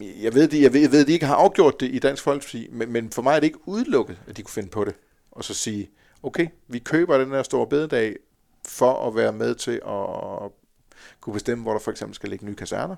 [0.00, 2.22] Jeg ved, de, jeg, ved, jeg ved, at de ikke har afgjort det i Dansk
[2.22, 4.94] Folkeparti, men, men for mig er det ikke udelukket, at de kunne finde på det.
[5.30, 5.90] Og så sige,
[6.22, 8.16] okay, vi køber den her Store Bededag
[8.64, 10.50] for at være med til at
[11.20, 12.96] kunne bestemme, hvor der for eksempel skal ligge nye kaserner.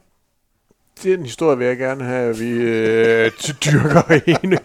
[1.03, 3.31] Den historie vil jeg gerne have, at vi øh,
[3.65, 4.03] dyrker
[4.43, 4.59] endnu,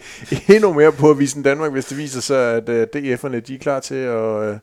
[0.48, 3.80] endnu mere på Avisen Danmark, hvis det viser sig, at øh, DF'erne de er klar
[3.80, 4.58] til at, øh,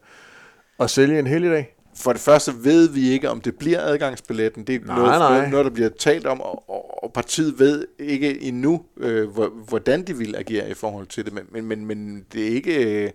[0.79, 1.73] at sælge en helligdag.
[1.95, 4.63] For det første ved vi ikke, om det bliver adgangsbilletten.
[4.67, 5.49] Det er Nej, noget, nej.
[5.49, 6.63] noget, der bliver talt om, og,
[7.03, 11.33] og, partiet ved ikke endnu, øh, hvor- hvordan de vil agere i forhold til det.
[11.33, 13.09] Men, men, men, men det er ikke, øh,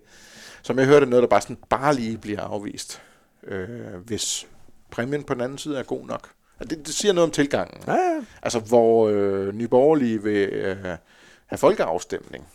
[0.62, 3.02] som jeg hørte, noget, der bare, sådan, bare lige bliver afvist,
[3.48, 3.68] øh,
[4.04, 4.46] hvis
[4.90, 6.28] præmien på den anden side er god nok.
[6.62, 7.82] Og det, det siger noget om tilgangen.
[7.86, 8.20] Ja, ja.
[8.42, 10.76] Altså, hvor øh, Nye Borgerlige vil øh,
[11.46, 12.46] have folkeafstemning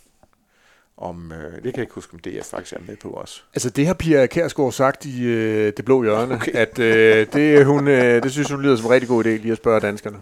[0.98, 3.42] om, øh, det kan jeg ikke huske, om DF faktisk er med på også.
[3.54, 6.52] Altså det har Pia Kærsgaard sagt i øh, Det Blå Hjørne, Okay.
[6.52, 9.52] at øh, det, hun, øh, det synes hun lyder som en rigtig god idé lige
[9.52, 10.18] at spørge danskerne.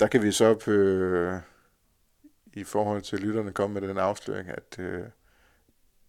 [0.00, 1.34] Der kan vi så øh,
[2.52, 5.00] i forhold til lytterne komme med den afsløring, at øh,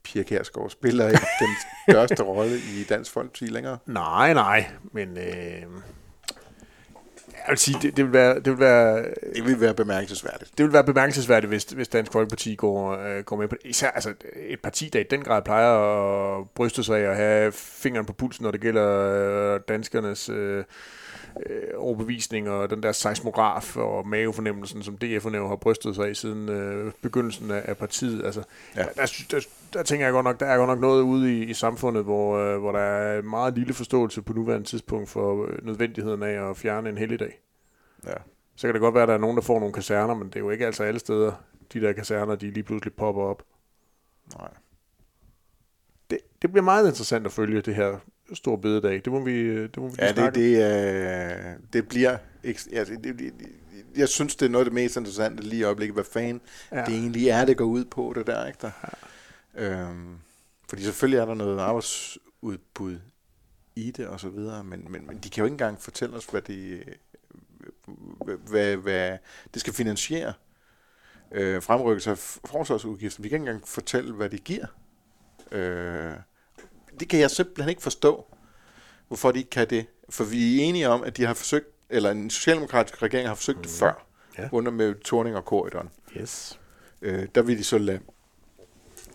[0.04, 1.50] Pia Kjærsgaard spiller ikke den
[1.90, 3.78] største rolle i Dansk Folkeparti længere.
[3.86, 5.64] Nej, nej, men øh,
[7.34, 10.58] jeg vil sige, det, det, vil være, det, vil være, Det vil være bemærkelsesværdigt.
[10.58, 13.70] det vil være bemærkelsesværdigt, hvis, hvis Dansk Folkeparti går, øh, går med på det.
[13.70, 15.70] Især altså, et parti, der i den grad plejer
[16.40, 18.90] at bryste sig af at have fingeren på pulsen, når det gælder
[19.54, 20.64] øh, danskernes øh,
[21.46, 26.16] øh, overbevisning og den der seismograf og mavefornemmelsen, som DF'erne jo har brystet sig af
[26.16, 28.26] siden øh, begyndelsen af, af partiet.
[28.26, 28.44] Altså,
[28.76, 28.82] Ja.
[28.82, 28.86] ja.
[28.96, 29.40] der, der, der,
[29.74, 32.38] der tænker jeg godt nok, der er godt nok noget ude i, i samfundet, hvor,
[32.38, 36.58] øh, hvor der er meget lille forståelse på nuværende tidspunkt for øh, nødvendigheden af at
[36.58, 37.42] fjerne en helligdag.
[38.06, 38.14] Ja.
[38.56, 40.36] Så kan det godt være, at der er nogen, der får nogle kaserner, men det
[40.36, 41.32] er jo ikke altså alle steder,
[41.74, 43.44] de der kaserner, de lige pludselig popper op.
[44.40, 44.50] Nej.
[46.10, 47.98] Det, det bliver meget interessant at følge det her
[48.36, 49.02] store bededag.
[49.06, 52.18] Det må vi, øh, det må vi Ja, det, snakke det, øh, det bliver...
[52.72, 53.34] Ja, det, det,
[53.96, 56.86] jeg synes, det er noget af det mest interessante lige i øjeblikket, hvad fanden ja.
[56.86, 58.72] det egentlig er, det går ud på, det der, ikke der?
[59.56, 59.80] Ja.
[59.80, 60.18] Øhm,
[60.70, 62.98] fordi selvfølgelig er der noget arbejdsudbud
[63.76, 66.26] i det, og så videre, men, men, men de kan jo ikke engang fortælle os,
[66.26, 66.84] hvad de,
[68.26, 69.18] hvad, hvad, hvad
[69.54, 70.34] det skal finansiere.
[71.32, 73.24] Øh, fremrykkelse af forsvarsudgifter.
[73.24, 74.66] Vi kan ikke engang fortælle, hvad det giver.
[75.52, 76.14] Øh,
[77.00, 78.26] det kan jeg simpelthen ikke forstå,
[79.08, 79.86] hvorfor de ikke kan det.
[80.10, 83.58] For vi er enige om, at de har forsøgt, eller en socialdemokratisk regering har forsøgt
[83.58, 83.64] mm.
[83.64, 84.06] det før,
[84.38, 84.50] Ja.
[84.52, 85.90] under med Torning og Korydon.
[86.18, 86.60] Yes.
[87.02, 88.00] Øh, der vil de så lade,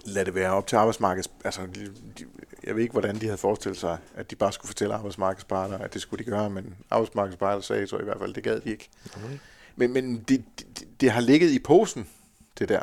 [0.05, 1.31] lade det være op til arbejdsmarkeds...
[1.45, 1.87] Altså, de,
[2.19, 2.25] de,
[2.65, 5.95] jeg ved ikke, hvordan de havde forestillet sig, at de bare skulle fortælle arbejdsmarkedsparter, at
[5.95, 8.89] det skulle de gøre, men arbejdsmarkedsparter sagde så i hvert fald, det gad de ikke.
[9.17, 9.39] Okay.
[9.77, 12.09] Men, men det, det, det har ligget i posen,
[12.59, 12.83] det der.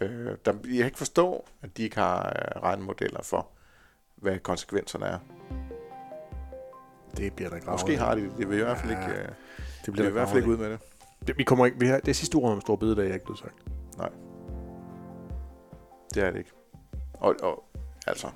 [0.00, 0.52] Øh, der.
[0.52, 3.48] Jeg kan ikke forstå, at de ikke har øh, regnemodeller for,
[4.22, 5.18] hvad konsekvenserne er.
[7.16, 7.80] Det bliver der gravet.
[7.80, 8.30] Måske har de det.
[8.38, 9.34] Det vil i hvert fald Ja, ikke, øh, Det
[9.86, 10.78] det bliver vil i hvert fald ikke ud med det.
[11.26, 13.24] Det, vi kommer ikke, vi har, det er sidste ord om store bededag, er ikke
[13.24, 13.54] blevet sagt.
[16.14, 16.50] Det er det ikke.
[17.14, 17.64] Og, og
[18.06, 18.26] altså,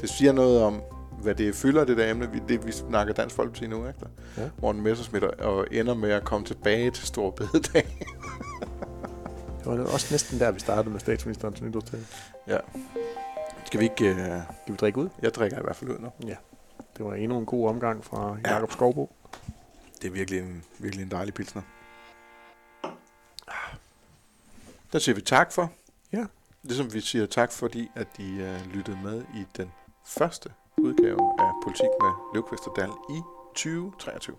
[0.00, 0.82] det siger noget om,
[1.22, 4.00] hvad det fylder, det der emne, vi, det vi snakker Dansk Folkeparti nu, ikke?
[4.36, 4.48] Ja.
[4.62, 8.06] Morten Messersmith og- og ender med at komme tilbage til Stor Bededag.
[9.58, 12.04] Det var også næsten der, vi startede med statsministerens nytårstale.
[12.48, 12.58] ja.
[13.64, 14.04] Skal vi ikke...
[14.08, 14.16] Øh,
[14.62, 15.08] Skal vi drikke ud?
[15.22, 16.12] jeg drikker i hvert fald ud nu.
[16.96, 18.52] Det var endnu en god omgang fra Ja.
[18.54, 19.10] Jakob Skovbo.
[20.02, 21.62] Det er virkelig en, virkelig en dejlig pilsner.
[24.92, 25.70] Der siger vi tak for.
[26.12, 26.26] Ja.
[26.62, 29.72] Ligesom vi siger tak, fordi at de øh, lyttede med i den
[30.06, 33.20] første udgave af Politik med Løvqvist og Dahl i
[33.54, 34.36] 2023.